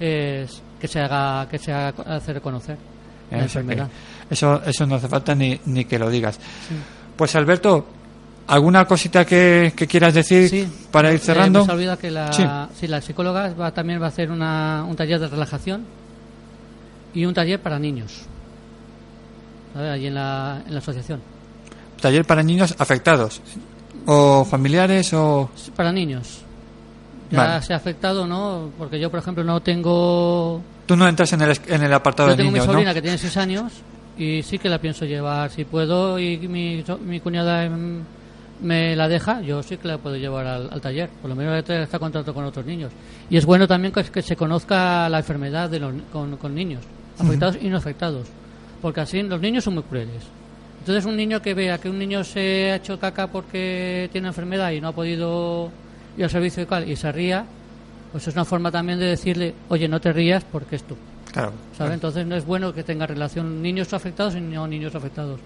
[0.00, 2.76] es que se haga que se haga hacer conocer
[3.38, 3.88] sea que enfermedad.
[4.30, 6.38] eso, eso no hace falta ni, ni que lo digas.
[7.16, 7.86] Pues Alberto,
[8.48, 11.60] ¿alguna cosita que, que quieras decir Sí, para ir eh, cerrando?
[11.60, 12.44] me se olvida que la, Sí.
[12.78, 15.84] sí, la psicóloga va, también va a hacer una, un taller de relajación
[17.14, 18.22] y un taller para niños.
[19.74, 19.90] ¿Vale?
[19.90, 21.20] Allí en la, en la asociación.
[22.00, 23.40] Taller para niños afectados.
[24.06, 25.50] O familiares o...
[25.76, 26.42] Para niños.
[27.30, 27.62] Ya Vale.
[27.62, 28.70] se ha afectado, ¿no?
[28.76, 30.60] Porque yo, por ejemplo, no tengo.
[30.86, 32.94] Tú no entras en el, en el apartado Yo de tengo mi niños, sobrina ¿no?
[32.94, 33.72] que tiene 6 años
[34.18, 35.50] y sí que la pienso llevar.
[35.50, 38.02] Si puedo y mi, mi cuñada em,
[38.60, 41.08] me la deja, yo sí que la puedo llevar al, al taller.
[41.20, 42.92] Por lo menos está en contacto con otros niños.
[43.30, 46.82] Y es bueno también que, que se conozca la enfermedad de los, con, con niños,
[47.18, 48.26] afectados y no afectados.
[48.80, 50.22] Porque así los niños son muy crueles.
[50.80, 54.72] Entonces un niño que vea que un niño se ha hecho caca porque tiene enfermedad
[54.72, 55.70] y no ha podido
[56.16, 57.46] ir al servicio de cal y se ría,
[58.12, 60.96] pues es una forma también de decirle, oye, no te rías porque es tú.
[61.32, 61.52] Claro.
[61.76, 61.94] ¿sabe?
[61.94, 65.40] Entonces no es bueno que tenga relación niños afectados y no niños afectados.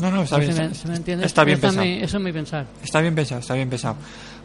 [0.00, 0.68] No, no, está Se bien.
[0.68, 1.26] me- se me entiende.
[1.26, 1.84] Está bien pensado.
[1.84, 2.66] mi- eso es mi pensar.
[2.82, 3.96] Está bien pensado, está bien pensado.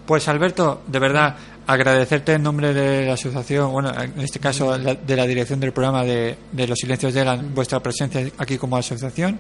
[0.06, 1.36] Pues Alberto, de verdad,
[1.66, 5.72] agradecerte en nombre de la asociación, bueno, en este caso la- de la dirección del
[5.72, 9.40] programa de, de Los Silencios de Elan, vuestra presencia aquí como asociación.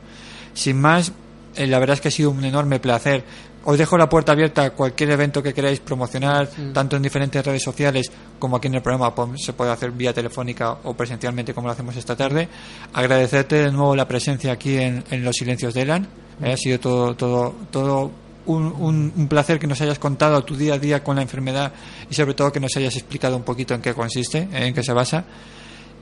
[0.53, 1.11] Sin más,
[1.55, 3.23] eh, la verdad es que ha sido un enorme placer.
[3.67, 7.63] Os dejo la puerta abierta a cualquier evento que queráis promocionar, tanto en diferentes redes
[7.63, 9.13] sociales como aquí en el programa.
[9.15, 12.47] pues, Se puede hacer vía telefónica o presencialmente como lo hacemos esta tarde.
[12.93, 16.07] Agradecerte de nuevo la presencia aquí en, en Los Silencios de Elan.
[16.43, 18.11] Eh, ha sido todo, todo, todo
[18.45, 21.71] un, un- un placer que nos hayas contado tu día a día con la enfermedad
[22.09, 24.93] y sobre todo que nos hayas explicado un poquito en qué consiste, en qué se
[24.93, 25.25] basa.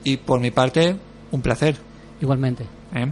[0.02, 0.96] Y por mi parte,
[1.30, 1.76] un placer.
[2.20, 2.66] Igualmente.
[2.94, 3.06] ¿Eh?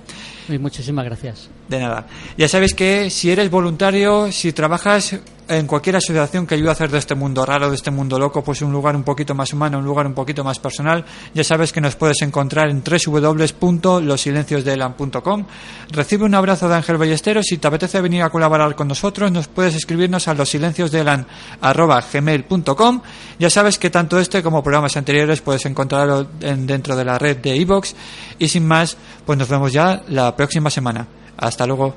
[0.49, 1.49] Y muchísimas gracias.
[1.69, 2.07] De nada.
[2.37, 5.17] Ya sabes que si eres voluntario, si trabajas
[5.49, 8.43] en cualquier asociación que ayude a hacer de este mundo raro, de este mundo loco,
[8.43, 11.05] pues un lugar un poquito más humano, un lugar un poquito más personal,
[11.35, 15.45] ya sabes que nos puedes encontrar en www.losilenciosdeelan.com.
[15.91, 17.45] Recibe un abrazo de Ángel Ballesteros.
[17.47, 23.01] Si te apetece venir a colaborar con nosotros, nos puedes escribirnos a losilenciosdeelan.gmail.com.
[23.39, 27.37] Ya sabes que tanto este como programas anteriores puedes encontrarlo en- dentro de la red
[27.39, 27.93] de iVoox.
[28.39, 31.07] Y sin más, pues nos vemos ya la próxima semana.
[31.37, 31.95] Hasta luego.